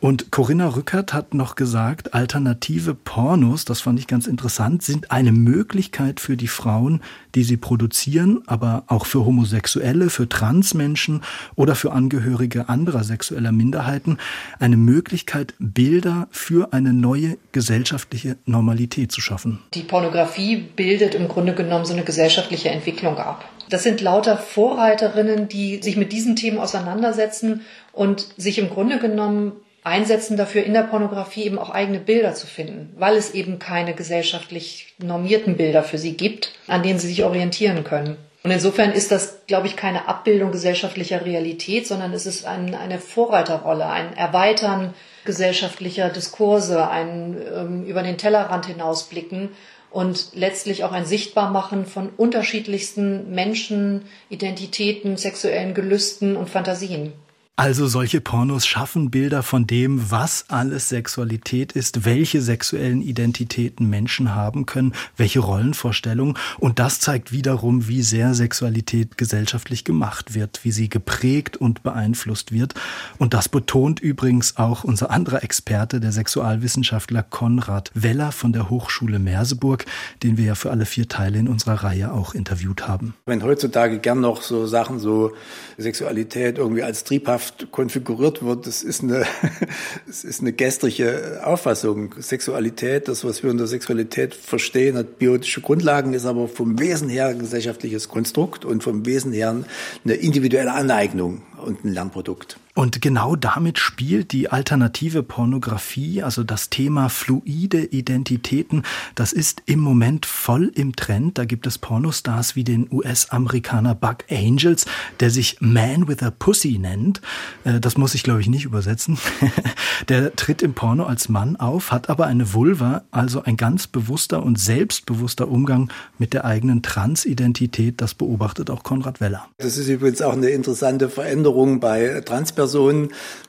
Und 0.00 0.30
Corinna 0.30 0.66
Rückert 0.68 1.12
hat 1.12 1.34
noch 1.34 1.56
gesagt, 1.56 2.14
alternative 2.14 2.94
Pornos, 2.94 3.66
das 3.66 3.82
fand 3.82 3.98
ich 3.98 4.06
ganz 4.06 4.26
interessant, 4.26 4.82
sind 4.82 5.10
eine 5.10 5.30
Möglichkeit 5.30 6.20
für 6.20 6.38
die 6.38 6.48
Frauen, 6.48 7.02
die 7.34 7.42
sie 7.42 7.58
produzieren, 7.58 8.42
aber 8.46 8.84
auch 8.86 9.04
für 9.04 9.26
Homosexuelle, 9.26 10.08
für 10.08 10.26
Transmenschen 10.26 11.20
oder 11.54 11.74
für 11.74 11.92
Angehörige 11.92 12.70
anderer 12.70 13.04
sexueller 13.04 13.52
Minderheiten, 13.52 14.16
eine 14.58 14.78
Möglichkeit, 14.78 15.52
Bilder 15.58 16.28
für 16.30 16.72
eine 16.72 16.94
neue 16.94 17.36
gesellschaftliche 17.52 18.38
Normalität 18.46 19.12
zu 19.12 19.20
schaffen. 19.20 19.58
Die 19.74 19.82
Pornografie 19.82 20.56
bildet 20.56 21.14
im 21.14 21.28
Grunde 21.28 21.54
genommen 21.54 21.84
so 21.84 21.92
eine 21.92 22.04
gesellschaftliche 22.04 22.70
Entwicklung 22.70 23.18
ab. 23.18 23.44
Das 23.68 23.82
sind 23.82 24.00
lauter 24.00 24.38
Vorreiterinnen, 24.38 25.48
die 25.48 25.82
sich 25.82 25.98
mit 25.98 26.10
diesen 26.10 26.36
Themen 26.36 26.58
auseinandersetzen 26.58 27.60
und 27.92 28.26
sich 28.38 28.58
im 28.58 28.70
Grunde 28.70 28.98
genommen 28.98 29.52
einsetzen 29.82 30.36
dafür, 30.36 30.64
in 30.64 30.74
der 30.74 30.82
Pornografie 30.82 31.44
eben 31.44 31.58
auch 31.58 31.70
eigene 31.70 32.00
Bilder 32.00 32.34
zu 32.34 32.46
finden, 32.46 32.94
weil 32.98 33.16
es 33.16 33.32
eben 33.32 33.58
keine 33.58 33.94
gesellschaftlich 33.94 34.94
normierten 34.98 35.56
Bilder 35.56 35.82
für 35.82 35.98
sie 35.98 36.16
gibt, 36.16 36.52
an 36.66 36.82
denen 36.82 36.98
sie 36.98 37.08
sich 37.08 37.24
orientieren 37.24 37.84
können. 37.84 38.16
Und 38.42 38.50
insofern 38.50 38.92
ist 38.92 39.10
das, 39.10 39.46
glaube 39.46 39.66
ich, 39.66 39.76
keine 39.76 40.08
Abbildung 40.08 40.50
gesellschaftlicher 40.50 41.26
Realität, 41.26 41.86
sondern 41.86 42.12
es 42.14 42.24
ist 42.24 42.46
ein, 42.46 42.74
eine 42.74 42.98
Vorreiterrolle, 42.98 43.86
ein 43.86 44.16
Erweitern 44.16 44.94
gesellschaftlicher 45.26 46.08
Diskurse, 46.08 46.88
ein 46.88 47.36
ähm, 47.54 47.84
über 47.84 48.02
den 48.02 48.16
Tellerrand 48.16 48.64
hinausblicken 48.64 49.50
und 49.90 50.30
letztlich 50.34 50.84
auch 50.84 50.92
ein 50.92 51.04
Sichtbarmachen 51.04 51.84
von 51.84 52.08
unterschiedlichsten 52.16 53.30
Menschen, 53.30 54.06
Identitäten, 54.30 55.18
sexuellen 55.18 55.74
Gelüsten 55.74 56.36
und 56.36 56.48
Fantasien. 56.48 57.12
Also 57.60 57.86
solche 57.88 58.22
Pornos 58.22 58.66
schaffen 58.66 59.10
Bilder 59.10 59.42
von 59.42 59.66
dem, 59.66 60.10
was 60.10 60.46
alles 60.48 60.88
Sexualität 60.88 61.72
ist, 61.72 62.06
welche 62.06 62.40
sexuellen 62.40 63.02
Identitäten 63.02 63.90
Menschen 63.90 64.34
haben 64.34 64.64
können, 64.64 64.94
welche 65.18 65.40
Rollenvorstellungen. 65.40 66.38
Und 66.58 66.78
das 66.78 67.00
zeigt 67.00 67.32
wiederum, 67.32 67.86
wie 67.86 68.00
sehr 68.00 68.32
Sexualität 68.32 69.18
gesellschaftlich 69.18 69.84
gemacht 69.84 70.34
wird, 70.34 70.60
wie 70.62 70.70
sie 70.70 70.88
geprägt 70.88 71.58
und 71.58 71.82
beeinflusst 71.82 72.50
wird. 72.50 72.72
Und 73.18 73.34
das 73.34 73.50
betont 73.50 74.00
übrigens 74.00 74.56
auch 74.56 74.82
unser 74.82 75.10
anderer 75.10 75.44
Experte, 75.44 76.00
der 76.00 76.12
Sexualwissenschaftler 76.12 77.22
Konrad 77.22 77.90
Weller 77.92 78.32
von 78.32 78.54
der 78.54 78.70
Hochschule 78.70 79.18
Merseburg, 79.18 79.84
den 80.22 80.38
wir 80.38 80.46
ja 80.46 80.54
für 80.54 80.70
alle 80.70 80.86
vier 80.86 81.08
Teile 81.08 81.38
in 81.38 81.46
unserer 81.46 81.84
Reihe 81.84 82.10
auch 82.10 82.32
interviewt 82.32 82.88
haben. 82.88 83.12
Wenn 83.26 83.42
heutzutage 83.42 83.98
gern 83.98 84.20
noch 84.20 84.40
so 84.40 84.66
Sachen, 84.66 84.98
so 84.98 85.32
Sexualität 85.76 86.56
irgendwie 86.56 86.82
als 86.82 87.04
triebhaft 87.04 87.49
Gesellschaft 87.50 87.72
konfiguriert 87.72 88.44
wird, 88.44 88.66
das 88.66 88.82
ist 88.82 89.02
eine, 89.02 89.24
das 90.06 90.24
ist 90.24 90.40
eine 90.40 90.52
gestrige 90.52 91.40
Auffassung. 91.44 92.14
Sexualität, 92.18 93.08
das, 93.08 93.24
was 93.24 93.42
wir 93.42 93.50
unter 93.50 93.66
Sexualität 93.66 94.34
verstehen, 94.34 94.96
hat 94.96 95.18
biotische 95.18 95.60
Grundlagen, 95.60 96.12
ist 96.12 96.26
aber 96.26 96.48
vom 96.48 96.78
Wesen 96.78 97.08
her 97.08 97.28
ein 97.28 97.38
gesellschaftliches 97.38 98.08
Konstrukt 98.08 98.64
und 98.64 98.82
vom 98.82 99.06
Wesen 99.06 99.32
her 99.32 99.56
eine 100.04 100.14
individuelle 100.14 100.72
Aneignung 100.72 101.42
und 101.64 101.84
ein 101.84 101.92
Lernprodukt. 101.92 102.58
Und 102.80 103.02
genau 103.02 103.36
damit 103.36 103.78
spielt 103.78 104.32
die 104.32 104.48
alternative 104.48 105.22
Pornografie, 105.22 106.22
also 106.22 106.44
das 106.44 106.70
Thema 106.70 107.10
fluide 107.10 107.84
Identitäten, 107.84 108.84
das 109.14 109.34
ist 109.34 109.62
im 109.66 109.80
Moment 109.80 110.24
voll 110.24 110.72
im 110.74 110.96
Trend. 110.96 111.36
Da 111.36 111.44
gibt 111.44 111.66
es 111.66 111.76
Pornostars 111.76 112.56
wie 112.56 112.64
den 112.64 112.88
US-Amerikaner 112.90 113.94
Buck 113.94 114.24
Angels, 114.30 114.86
der 115.20 115.28
sich 115.28 115.58
Man 115.60 116.08
with 116.08 116.22
a 116.22 116.30
Pussy 116.30 116.78
nennt. 116.78 117.20
Äh, 117.64 117.80
das 117.80 117.98
muss 117.98 118.14
ich, 118.14 118.22
glaube 118.22 118.40
ich, 118.40 118.48
nicht 118.48 118.64
übersetzen. 118.64 119.18
Der 120.08 120.34
tritt 120.34 120.62
im 120.62 120.72
Porno 120.72 121.04
als 121.04 121.28
Mann 121.28 121.56
auf, 121.56 121.92
hat 121.92 122.08
aber 122.08 122.28
eine 122.28 122.54
Vulva, 122.54 123.02
also 123.10 123.42
ein 123.42 123.58
ganz 123.58 123.88
bewusster 123.88 124.42
und 124.42 124.58
selbstbewusster 124.58 125.48
Umgang 125.48 125.92
mit 126.16 126.32
der 126.32 126.46
eigenen 126.46 126.80
Transidentität. 126.80 128.00
Das 128.00 128.14
beobachtet 128.14 128.70
auch 128.70 128.82
Konrad 128.82 129.20
Weller. 129.20 129.46
Das 129.58 129.76
ist 129.76 129.88
übrigens 129.88 130.22
auch 130.22 130.32
eine 130.32 130.48
interessante 130.48 131.10
Veränderung 131.10 131.80
bei 131.80 132.22
Transpersonen, 132.24 132.69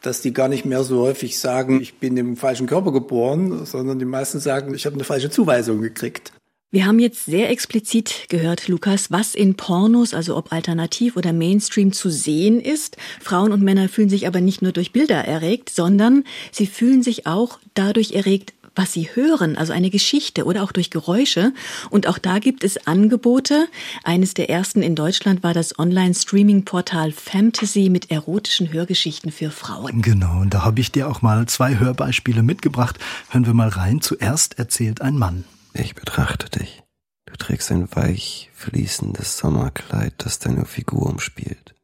dass 0.02 0.22
die 0.22 0.34
gar 0.34 0.48
nicht 0.48 0.66
mehr 0.66 0.84
so 0.84 1.00
häufig 1.00 1.40
sagen, 1.40 1.82
ich 1.82 1.96
bin 1.96 2.18
im 2.18 2.36
falschen 2.36 2.68
Körper 2.68 2.92
geboren, 2.92 3.66
sondern 3.66 4.00
die 4.00 4.06
meisten 4.06 4.40
sagen, 4.40 4.74
ich 4.74 4.86
habe 4.86 4.96
eine 4.96 5.04
falsche 5.04 5.30
Zuweisung 5.30 5.82
gekriegt. 5.82 6.34
Wir 6.74 6.86
haben 6.86 7.00
jetzt 7.00 7.26
sehr 7.26 7.50
explizit 7.50 8.28
gehört, 8.30 8.70
Lukas, 8.70 9.12
was 9.12 9.36
in 9.36 9.56
Pornos, 9.56 10.14
also 10.14 10.38
ob 10.38 10.54
alternativ 10.54 11.18
oder 11.18 11.34
Mainstream 11.34 11.92
zu 11.92 12.10
sehen 12.10 12.62
ist. 12.62 12.96
Frauen 13.20 13.52
und 13.52 13.62
Männer 13.62 13.90
fühlen 13.90 14.08
sich 14.08 14.26
aber 14.26 14.40
nicht 14.40 14.62
nur 14.62 14.72
durch 14.72 14.94
Bilder 14.94 15.18
erregt, 15.18 15.70
sondern 15.70 16.24
sie 16.54 16.68
fühlen 16.68 17.04
sich 17.04 17.28
auch 17.28 17.60
dadurch 17.74 18.14
erregt, 18.14 18.54
was 18.76 18.94
sie 18.94 19.10
hören, 19.14 19.58
also 19.58 19.74
eine 19.74 19.90
Geschichte 19.90 20.46
oder 20.46 20.64
auch 20.64 20.72
durch 20.72 20.90
Geräusche. 20.90 21.54
Und 21.90 22.08
auch 22.08 22.18
da 22.18 22.40
gibt 22.40 22.64
es 22.64 22.88
Angebote. 22.88 23.68
Eines 24.04 24.34
der 24.34 24.50
ersten 24.50 24.82
in 24.82 24.96
Deutschland 24.96 25.44
war 25.44 25.54
das 25.54 25.78
Online-Streaming-Portal 25.78 27.12
Fantasy 27.12 27.90
mit 27.90 28.12
erotischen 28.12 28.72
Hörgeschichten 28.72 29.32
für 29.32 29.52
Frauen. 29.52 30.02
Genau, 30.02 30.42
und 30.42 30.54
da 30.54 30.64
habe 30.64 30.80
ich 30.80 30.92
dir 30.92 31.10
auch 31.10 31.22
mal 31.22 31.46
zwei 31.48 31.80
Hörbeispiele 31.80 32.44
mitgebracht. 32.44 32.98
Hören 33.30 33.46
wir 33.46 33.54
mal 33.54 33.70
rein. 33.70 34.02
Zuerst 34.02 34.58
erzählt 34.60 35.02
ein 35.02 35.18
Mann. 35.18 35.44
Ich 35.74 35.96
betrachte 35.96 36.50
dich. 36.50 36.84
Du 37.26 37.36
trägst 37.38 37.72
ein 37.72 37.88
weich 37.96 38.50
fließendes 38.54 39.38
Sommerkleid, 39.38 40.14
das 40.18 40.40
deine 40.40 40.66
Figur 40.66 41.08
umspielt. 41.08 41.76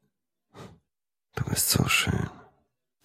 Du 1.36 1.46
bist 1.46 1.70
so 1.70 1.88
schön. 1.88 2.30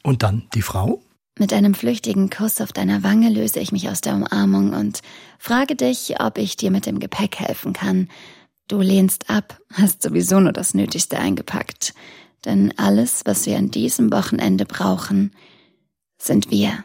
Und 0.03 0.23
dann 0.23 0.49
die 0.55 0.62
Frau? 0.62 1.03
Mit 1.42 1.52
einem 1.52 1.74
flüchtigen 1.74 2.31
Kuss 2.31 2.61
auf 2.61 2.72
deiner 2.72 3.02
Wange 3.02 3.28
löse 3.28 3.59
ich 3.59 3.72
mich 3.72 3.88
aus 3.88 4.00
der 4.00 4.14
Umarmung 4.14 4.74
und 4.74 5.00
frage 5.40 5.74
dich, 5.74 6.20
ob 6.20 6.38
ich 6.38 6.55
dir 6.57 6.70
mit 6.70 6.87
dem 6.87 7.00
Gepäck 7.00 7.40
helfen 7.40 7.72
kann. 7.72 8.09
Du 8.68 8.81
lehnst 8.81 9.28
ab, 9.28 9.59
hast 9.72 10.02
sowieso 10.02 10.38
nur 10.38 10.52
das 10.52 10.72
Nötigste 10.72 11.18
eingepackt. 11.18 11.94
Denn 12.44 12.72
alles, 12.78 13.22
was 13.24 13.44
wir 13.46 13.59
an 13.59 13.72
diesem 13.72 14.12
Wochenende 14.12 14.66
brauchen, 14.66 15.33
sind 16.16 16.52
wir. 16.52 16.85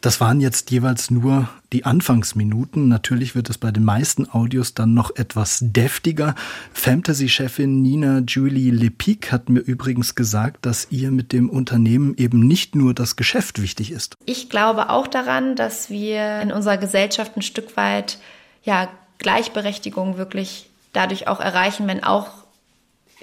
Das 0.00 0.20
waren 0.20 0.40
jetzt 0.40 0.70
jeweils 0.70 1.10
nur 1.10 1.48
die 1.72 1.84
Anfangsminuten. 1.84 2.88
Natürlich 2.88 3.34
wird 3.34 3.50
es 3.50 3.58
bei 3.58 3.72
den 3.72 3.84
meisten 3.84 4.30
Audios 4.30 4.74
dann 4.74 4.94
noch 4.94 5.16
etwas 5.16 5.58
deftiger. 5.60 6.34
Fantasy-Chefin 6.72 7.82
Nina 7.82 8.20
Julie 8.20 8.70
Lepic 8.70 9.32
hat 9.32 9.48
mir 9.48 9.60
übrigens 9.60 10.14
gesagt, 10.14 10.64
dass 10.64 10.86
ihr 10.90 11.10
mit 11.10 11.32
dem 11.32 11.50
Unternehmen 11.50 12.14
eben 12.16 12.46
nicht 12.46 12.76
nur 12.76 12.94
das 12.94 13.16
Geschäft 13.16 13.60
wichtig 13.60 13.90
ist. 13.90 14.14
Ich 14.24 14.48
glaube 14.48 14.90
auch 14.90 15.08
daran, 15.08 15.56
dass 15.56 15.90
wir 15.90 16.40
in 16.42 16.52
unserer 16.52 16.78
Gesellschaft 16.78 17.36
ein 17.36 17.42
Stück 17.42 17.76
weit 17.76 18.18
ja, 18.62 18.88
Gleichberechtigung 19.18 20.16
wirklich 20.16 20.70
dadurch 20.92 21.26
auch 21.26 21.40
erreichen, 21.40 21.88
wenn 21.88 22.04
auch 22.04 22.28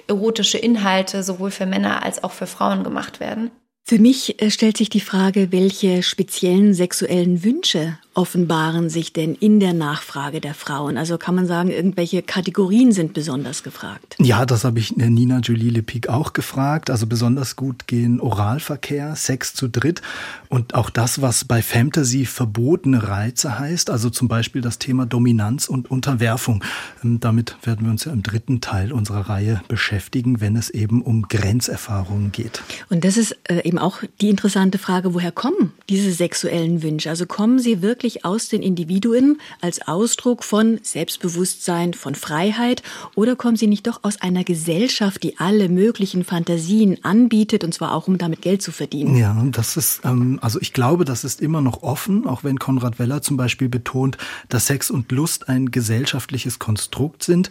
erotische 0.08 0.58
Inhalte 0.58 1.22
sowohl 1.22 1.50
für 1.50 1.66
Männer 1.66 2.02
als 2.02 2.22
auch 2.22 2.32
für 2.32 2.46
Frauen 2.46 2.84
gemacht 2.84 3.18
werden. 3.18 3.50
Für 3.88 4.00
mich 4.00 4.42
äh, 4.42 4.50
stellt 4.50 4.76
sich 4.76 4.90
die 4.90 5.00
Frage, 5.00 5.52
welche 5.52 6.02
speziellen 6.02 6.74
sexuellen 6.74 7.44
Wünsche 7.44 7.96
offenbaren 8.16 8.88
sich 8.88 9.12
denn 9.12 9.34
in 9.34 9.60
der 9.60 9.74
Nachfrage 9.74 10.40
der 10.40 10.54
Frauen? 10.54 10.96
Also 10.96 11.18
kann 11.18 11.34
man 11.34 11.46
sagen, 11.46 11.70
irgendwelche 11.70 12.22
Kategorien 12.22 12.92
sind 12.92 13.12
besonders 13.12 13.62
gefragt? 13.62 14.16
Ja, 14.18 14.46
das 14.46 14.64
habe 14.64 14.78
ich 14.78 14.96
Nina 14.96 15.40
Julie 15.40 15.70
Lepik 15.70 16.08
auch 16.08 16.32
gefragt. 16.32 16.88
Also 16.90 17.06
besonders 17.06 17.56
gut 17.56 17.86
gehen 17.86 18.20
Oralverkehr, 18.20 19.14
Sex 19.16 19.52
zu 19.54 19.68
dritt 19.68 20.00
und 20.48 20.74
auch 20.74 20.88
das, 20.88 21.20
was 21.20 21.44
bei 21.44 21.60
Fantasy 21.60 22.24
verbotene 22.24 23.06
Reize 23.06 23.58
heißt, 23.58 23.90
also 23.90 24.08
zum 24.08 24.28
Beispiel 24.28 24.62
das 24.62 24.78
Thema 24.78 25.04
Dominanz 25.04 25.68
und 25.68 25.90
Unterwerfung. 25.90 26.64
Ähm, 27.04 27.20
damit 27.20 27.56
werden 27.64 27.84
wir 27.84 27.90
uns 27.90 28.04
ja 28.04 28.12
im 28.12 28.22
dritten 28.22 28.62
Teil 28.62 28.92
unserer 28.92 29.28
Reihe 29.28 29.60
beschäftigen, 29.68 30.40
wenn 30.40 30.56
es 30.56 30.70
eben 30.70 31.02
um 31.02 31.28
Grenzerfahrungen 31.28 32.32
geht. 32.32 32.62
Und 32.88 33.04
das 33.04 33.18
ist 33.18 33.36
äh, 33.44 33.60
eben 33.68 33.78
auch 33.78 33.98
die 34.22 34.30
interessante 34.30 34.78
Frage, 34.78 35.12
woher 35.12 35.32
kommen 35.32 35.72
diese 35.90 36.12
sexuellen 36.12 36.82
Wünsche? 36.82 37.10
Also 37.10 37.26
kommen 37.26 37.58
sie 37.58 37.82
wirklich 37.82 38.05
aus 38.24 38.48
den 38.48 38.62
Individuen 38.62 39.38
als 39.60 39.86
Ausdruck 39.86 40.44
von 40.44 40.78
Selbstbewusstsein, 40.82 41.94
von 41.94 42.14
Freiheit 42.14 42.82
oder 43.14 43.36
kommen 43.36 43.56
sie 43.56 43.66
nicht 43.66 43.86
doch 43.86 44.00
aus 44.02 44.20
einer 44.20 44.44
Gesellschaft, 44.44 45.22
die 45.22 45.38
alle 45.38 45.68
möglichen 45.68 46.24
Fantasien 46.24 47.02
anbietet 47.04 47.64
und 47.64 47.74
zwar 47.74 47.94
auch 47.94 48.08
um 48.08 48.18
damit 48.18 48.42
Geld 48.42 48.62
zu 48.62 48.72
verdienen? 48.72 49.16
Ja, 49.16 49.44
das 49.50 49.76
ist, 49.76 50.00
ähm, 50.04 50.38
also 50.42 50.60
ich 50.60 50.72
glaube, 50.72 51.04
das 51.04 51.24
ist 51.24 51.40
immer 51.40 51.60
noch 51.60 51.82
offen, 51.82 52.26
auch 52.26 52.44
wenn 52.44 52.58
Konrad 52.58 52.98
Weller 52.98 53.22
zum 53.22 53.36
Beispiel 53.36 53.68
betont, 53.68 54.16
dass 54.48 54.66
Sex 54.66 54.90
und 54.90 55.10
Lust 55.12 55.48
ein 55.48 55.70
gesellschaftliches 55.70 56.58
Konstrukt 56.58 57.22
sind. 57.22 57.50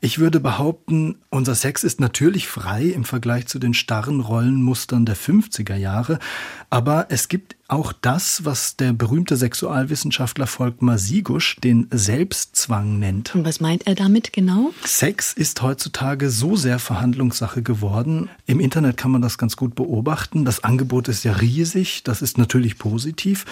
Ich 0.00 0.18
würde 0.18 0.40
behaupten, 0.40 1.16
unser 1.30 1.54
Sex 1.54 1.82
ist 1.84 2.00
natürlich 2.00 2.48
frei 2.48 2.84
im 2.84 3.04
Vergleich 3.04 3.46
zu 3.46 3.58
den 3.58 3.74
starren 3.74 4.20
Rollenmustern 4.20 5.06
der 5.06 5.16
50er 5.16 5.76
Jahre, 5.76 6.18
aber 6.70 7.06
es 7.08 7.28
gibt 7.28 7.55
auch 7.68 7.92
das, 7.92 8.44
was 8.44 8.76
der 8.76 8.92
berühmte 8.92 9.36
Sexualwissenschaftler 9.36 10.46
Volkmar 10.46 10.98
Sigusch 10.98 11.56
den 11.56 11.88
Selbstzwang 11.90 12.98
nennt. 12.98 13.34
Und 13.34 13.44
was 13.44 13.60
meint 13.60 13.86
er 13.86 13.94
damit 13.94 14.32
genau? 14.32 14.72
Sex 14.84 15.32
ist 15.32 15.62
heutzutage 15.62 16.30
so 16.30 16.56
sehr 16.56 16.78
Verhandlungssache 16.78 17.62
geworden. 17.62 18.28
Im 18.46 18.60
Internet 18.60 18.96
kann 18.96 19.10
man 19.10 19.22
das 19.22 19.38
ganz 19.38 19.56
gut 19.56 19.74
beobachten. 19.74 20.44
Das 20.44 20.62
Angebot 20.62 21.08
ist 21.08 21.24
ja 21.24 21.32
riesig. 21.32 22.04
Das 22.04 22.22
ist 22.22 22.38
natürlich 22.38 22.78
positiv. 22.78 23.46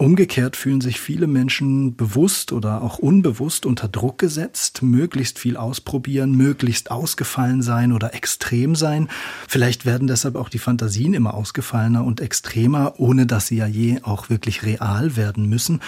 Umgekehrt 0.00 0.56
fühlen 0.56 0.80
sich 0.80 0.98
viele 0.98 1.26
Menschen 1.26 1.94
bewusst 1.94 2.52
oder 2.52 2.80
auch 2.80 2.98
unbewusst 2.98 3.66
unter 3.66 3.86
Druck 3.86 4.16
gesetzt, 4.16 4.80
möglichst 4.82 5.38
viel 5.38 5.58
ausprobieren, 5.58 6.34
möglichst 6.34 6.90
ausgefallen 6.90 7.60
sein 7.60 7.92
oder 7.92 8.14
extrem 8.14 8.74
sein. 8.74 9.10
Vielleicht 9.46 9.84
werden 9.84 10.08
deshalb 10.08 10.36
auch 10.36 10.48
die 10.48 10.58
Fantasien 10.58 11.12
immer 11.12 11.34
ausgefallener 11.34 12.02
und 12.02 12.22
extremer, 12.22 12.94
ohne 12.96 13.26
dass 13.26 13.46
sie 13.46 13.59
ja 13.60 13.66
je 13.66 14.00
auch 14.02 14.30
wirklich 14.30 14.64
real 14.64 15.16
werden 15.16 15.48
müssen. 15.48 15.80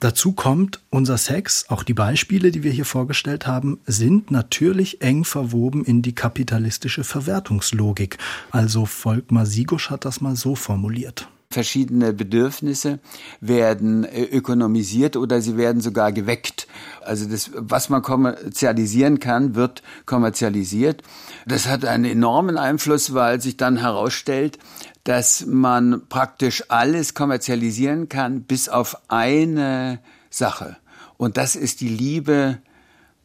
Dazu 0.00 0.32
kommt, 0.32 0.80
unser 0.90 1.16
Sex, 1.16 1.66
auch 1.68 1.84
die 1.84 1.94
Beispiele, 1.94 2.50
die 2.50 2.64
wir 2.64 2.72
hier 2.72 2.84
vorgestellt 2.84 3.46
haben, 3.46 3.78
sind 3.86 4.32
natürlich 4.32 5.00
eng 5.00 5.24
verwoben 5.24 5.84
in 5.84 6.02
die 6.02 6.12
kapitalistische 6.12 7.04
Verwertungslogik. 7.04 8.18
Also 8.50 8.84
Volkmar 8.84 9.46
Sigusch 9.46 9.90
hat 9.90 10.04
das 10.04 10.20
mal 10.20 10.34
so 10.34 10.56
formuliert. 10.56 11.28
Verschiedene 11.52 12.12
Bedürfnisse 12.12 12.98
werden 13.40 14.04
äh, 14.04 14.24
ökonomisiert 14.24 15.16
oder 15.16 15.40
sie 15.40 15.56
werden 15.56 15.80
sogar 15.80 16.12
geweckt. 16.12 16.66
Also 17.02 17.28
das, 17.28 17.50
was 17.54 17.88
man 17.88 18.02
kommerzialisieren 18.02 19.20
kann, 19.20 19.54
wird 19.54 19.82
kommerzialisiert. 20.06 21.02
Das 21.46 21.68
hat 21.68 21.84
einen 21.84 22.04
enormen 22.04 22.58
Einfluss, 22.58 23.14
weil 23.14 23.40
sich 23.40 23.56
dann 23.56 23.76
herausstellt, 23.76 24.58
dass 25.04 25.46
man 25.46 26.02
praktisch 26.08 26.64
alles 26.68 27.14
kommerzialisieren 27.14 28.08
kann, 28.08 28.42
bis 28.42 28.68
auf 28.68 28.96
eine 29.08 30.00
Sache. 30.30 30.76
Und 31.16 31.36
das 31.36 31.56
ist 31.56 31.80
die 31.80 31.88
Liebe 31.88 32.58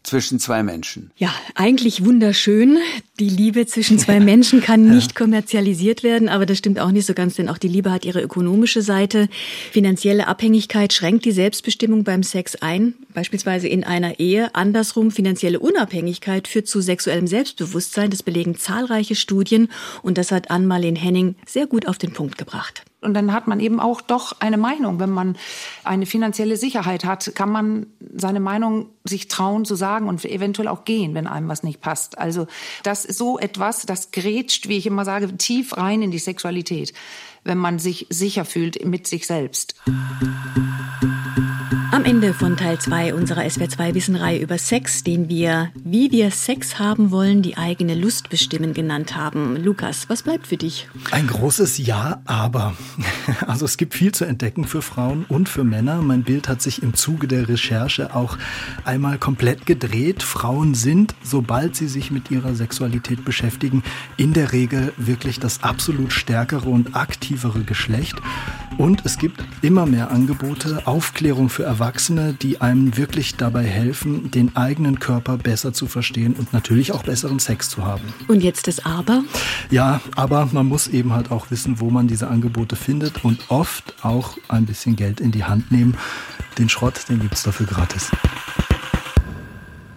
zwischen 0.07 0.39
zwei 0.39 0.63
Menschen. 0.63 1.11
Ja, 1.17 1.33
eigentlich 1.53 2.05
wunderschön. 2.05 2.77
Die 3.19 3.29
Liebe 3.29 3.65
zwischen 3.65 3.99
zwei 3.99 4.19
Menschen 4.21 4.61
kann 4.61 4.89
nicht 4.89 5.15
kommerzialisiert 5.15 6.01
werden, 6.01 6.29
aber 6.29 6.45
das 6.45 6.57
stimmt 6.57 6.79
auch 6.79 6.91
nicht 6.91 7.05
so 7.05 7.13
ganz, 7.13 7.35
denn 7.35 7.49
auch 7.49 7.57
die 7.57 7.67
Liebe 7.67 7.91
hat 7.91 8.05
ihre 8.05 8.21
ökonomische 8.21 8.81
Seite. 8.81 9.27
Finanzielle 9.71 10.27
Abhängigkeit 10.27 10.93
schränkt 10.93 11.25
die 11.25 11.31
Selbstbestimmung 11.31 12.05
beim 12.05 12.23
Sex 12.23 12.55
ein, 12.55 12.93
beispielsweise 13.13 13.67
in 13.67 13.83
einer 13.83 14.19
Ehe. 14.19 14.55
Andersrum, 14.55 15.11
finanzielle 15.11 15.59
Unabhängigkeit 15.59 16.47
führt 16.47 16.67
zu 16.67 16.81
sexuellem 16.81 17.27
Selbstbewusstsein. 17.27 18.09
Das 18.09 18.23
belegen 18.23 18.55
zahlreiche 18.55 19.15
Studien 19.15 19.67
und 20.03 20.17
das 20.17 20.31
hat 20.31 20.49
Ann-Marleen 20.49 20.95
Henning 20.95 21.35
sehr 21.45 21.67
gut 21.67 21.87
auf 21.87 21.97
den 21.97 22.13
Punkt 22.13 22.37
gebracht. 22.37 22.86
Und 22.99 23.13
dann 23.13 23.31
hat 23.31 23.47
man 23.47 23.59
eben 23.59 23.79
auch 23.79 24.01
doch 24.01 24.35
eine 24.39 24.57
Meinung. 24.57 24.99
Wenn 24.99 25.11
man 25.11 25.37
eine 25.83 26.07
finanzielle 26.07 26.57
Sicherheit 26.57 27.05
hat, 27.05 27.31
kann 27.35 27.51
man 27.51 27.87
seine 28.15 28.39
Meinung 28.39 28.87
sich 29.03 29.27
trauen 29.27 29.65
zu 29.65 29.75
sagen 29.75 30.09
und 30.09 30.25
eventuell 30.25 30.67
auch 30.67 30.83
gehen, 30.83 31.13
wenn 31.13 31.27
einem 31.27 31.47
was 31.47 31.61
nicht 31.61 31.79
passt. 31.79 32.17
Also 32.17 32.47
das 32.81 33.05
ist 33.05 33.19
so 33.19 33.37
etwas, 33.37 33.85
das 33.85 34.11
grätscht, 34.11 34.67
wie 34.67 34.77
ich 34.77 34.87
immer 34.87 35.05
sage, 35.05 35.37
tief 35.37 35.77
rein 35.77 36.01
in 36.01 36.09
die 36.09 36.17
Sexualität, 36.17 36.91
wenn 37.43 37.59
man 37.59 37.77
sich 37.77 38.07
sicher 38.09 38.45
fühlt 38.45 38.83
mit 38.83 39.05
sich 39.05 39.27
selbst. 39.27 39.75
Ende 42.07 42.33
von 42.33 42.55
Teil 42.55 42.79
2 42.79 43.15
unserer 43.15 43.41
SWR2 43.41 43.93
Wissenreihe 43.93 44.39
über 44.39 44.57
Sex, 44.57 45.03
den 45.03 45.27
wir 45.27 45.71
Wie 45.75 46.09
wir 46.09 46.31
Sex 46.31 46.79
haben 46.79 47.11
wollen, 47.11 47.41
die 47.41 47.57
eigene 47.57 47.95
Lust 47.95 48.29
bestimmen 48.29 48.73
genannt 48.73 49.17
haben. 49.17 49.61
Lukas, 49.61 50.07
was 50.07 50.23
bleibt 50.23 50.47
für 50.47 50.55
dich? 50.55 50.87
Ein 51.11 51.27
großes 51.27 51.79
Ja, 51.79 52.21
aber. 52.23 52.73
Also 53.45 53.65
es 53.65 53.75
gibt 53.75 53.93
viel 53.93 54.13
zu 54.13 54.23
entdecken 54.23 54.63
für 54.63 54.81
Frauen 54.81 55.25
und 55.27 55.49
für 55.49 55.65
Männer. 55.65 56.01
Mein 56.01 56.23
Bild 56.23 56.47
hat 56.47 56.61
sich 56.61 56.81
im 56.81 56.93
Zuge 56.93 57.27
der 57.27 57.49
Recherche 57.49 58.15
auch 58.15 58.37
einmal 58.85 59.17
komplett 59.17 59.65
gedreht. 59.65 60.23
Frauen 60.23 60.75
sind, 60.75 61.13
sobald 61.23 61.75
sie 61.75 61.89
sich 61.89 62.09
mit 62.09 62.31
ihrer 62.31 62.55
Sexualität 62.55 63.25
beschäftigen, 63.25 63.83
in 64.15 64.31
der 64.31 64.53
Regel 64.53 64.93
wirklich 64.95 65.41
das 65.41 65.61
absolut 65.61 66.13
stärkere 66.13 66.69
und 66.69 66.95
aktivere 66.95 67.63
Geschlecht. 67.63 68.15
Und 68.77 69.05
es 69.05 69.17
gibt 69.17 69.43
immer 69.63 69.85
mehr 69.87 70.11
Angebote, 70.11 70.85
Aufklärung 70.85 71.49
für 71.49 71.63
Erwachsene, 71.63 72.33
die 72.33 72.61
einem 72.61 72.95
wirklich 72.95 73.35
dabei 73.35 73.63
helfen, 73.63 74.29
den 74.29 74.55
eigenen 74.55 74.99
Körper 74.99 75.37
besser 75.37 75.73
zu 75.73 75.87
verstehen 75.87 76.33
und 76.33 76.53
natürlich 76.53 76.91
auch 76.91 77.03
besseren 77.03 77.39
Sex 77.39 77.69
zu 77.69 77.85
haben. 77.85 78.03
Und 78.27 78.43
jetzt 78.43 78.67
das 78.67 78.85
Aber? 78.85 79.23
Ja, 79.71 79.99
aber 80.15 80.47
man 80.51 80.67
muss 80.67 80.87
eben 80.87 81.13
halt 81.13 81.31
auch 81.31 81.49
wissen, 81.49 81.79
wo 81.79 81.89
man 81.89 82.07
diese 82.07 82.27
Angebote 82.27 82.75
findet 82.75 83.23
und 83.25 83.49
oft 83.49 83.95
auch 84.03 84.37
ein 84.47 84.65
bisschen 84.65 84.95
Geld 84.95 85.19
in 85.19 85.31
die 85.31 85.43
Hand 85.43 85.71
nehmen. 85.71 85.97
Den 86.59 86.69
Schrott, 86.69 87.09
den 87.09 87.19
gibt's 87.19 87.43
dafür 87.43 87.65
gratis. 87.65 88.11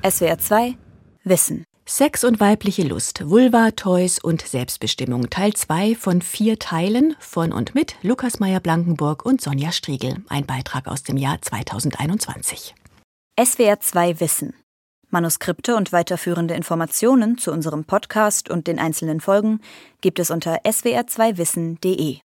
SWR 0.03 0.39
2 0.39 0.77
Wissen. 1.25 1.70
Sex 1.91 2.23
und 2.23 2.39
weibliche 2.39 2.85
Lust, 2.85 3.29
Vulva, 3.29 3.73
Toys 3.73 4.21
und 4.21 4.43
Selbstbestimmung. 4.43 5.29
Teil 5.29 5.55
2 5.55 5.97
von 5.97 6.23
vier 6.23 6.57
Teilen 6.57 7.17
von 7.19 7.53
und 7.53 7.75
mit 7.75 7.97
Lukas 8.03 8.39
Meyer-Blankenburg 8.39 9.27
und 9.27 9.41
Sonja 9.41 9.73
Striegel. 9.73 10.23
Ein 10.29 10.47
Beitrag 10.47 10.87
aus 10.87 11.03
dem 11.03 11.17
Jahr 11.17 11.43
2021. 11.43 12.77
SWR 13.45 13.81
2 13.81 14.21
Wissen. 14.21 14.55
Manuskripte 15.09 15.75
und 15.75 15.91
weiterführende 15.91 16.55
Informationen 16.55 17.39
zu 17.39 17.51
unserem 17.51 17.85
Podcast 17.85 18.51
und 18.51 18.69
den 18.69 18.79
einzelnen 18.79 19.21
Folgen 19.21 19.61
gibt 20.01 20.21
es 20.21 20.31
unter 20.31 20.61
swr2wissen.de. 20.65 22.19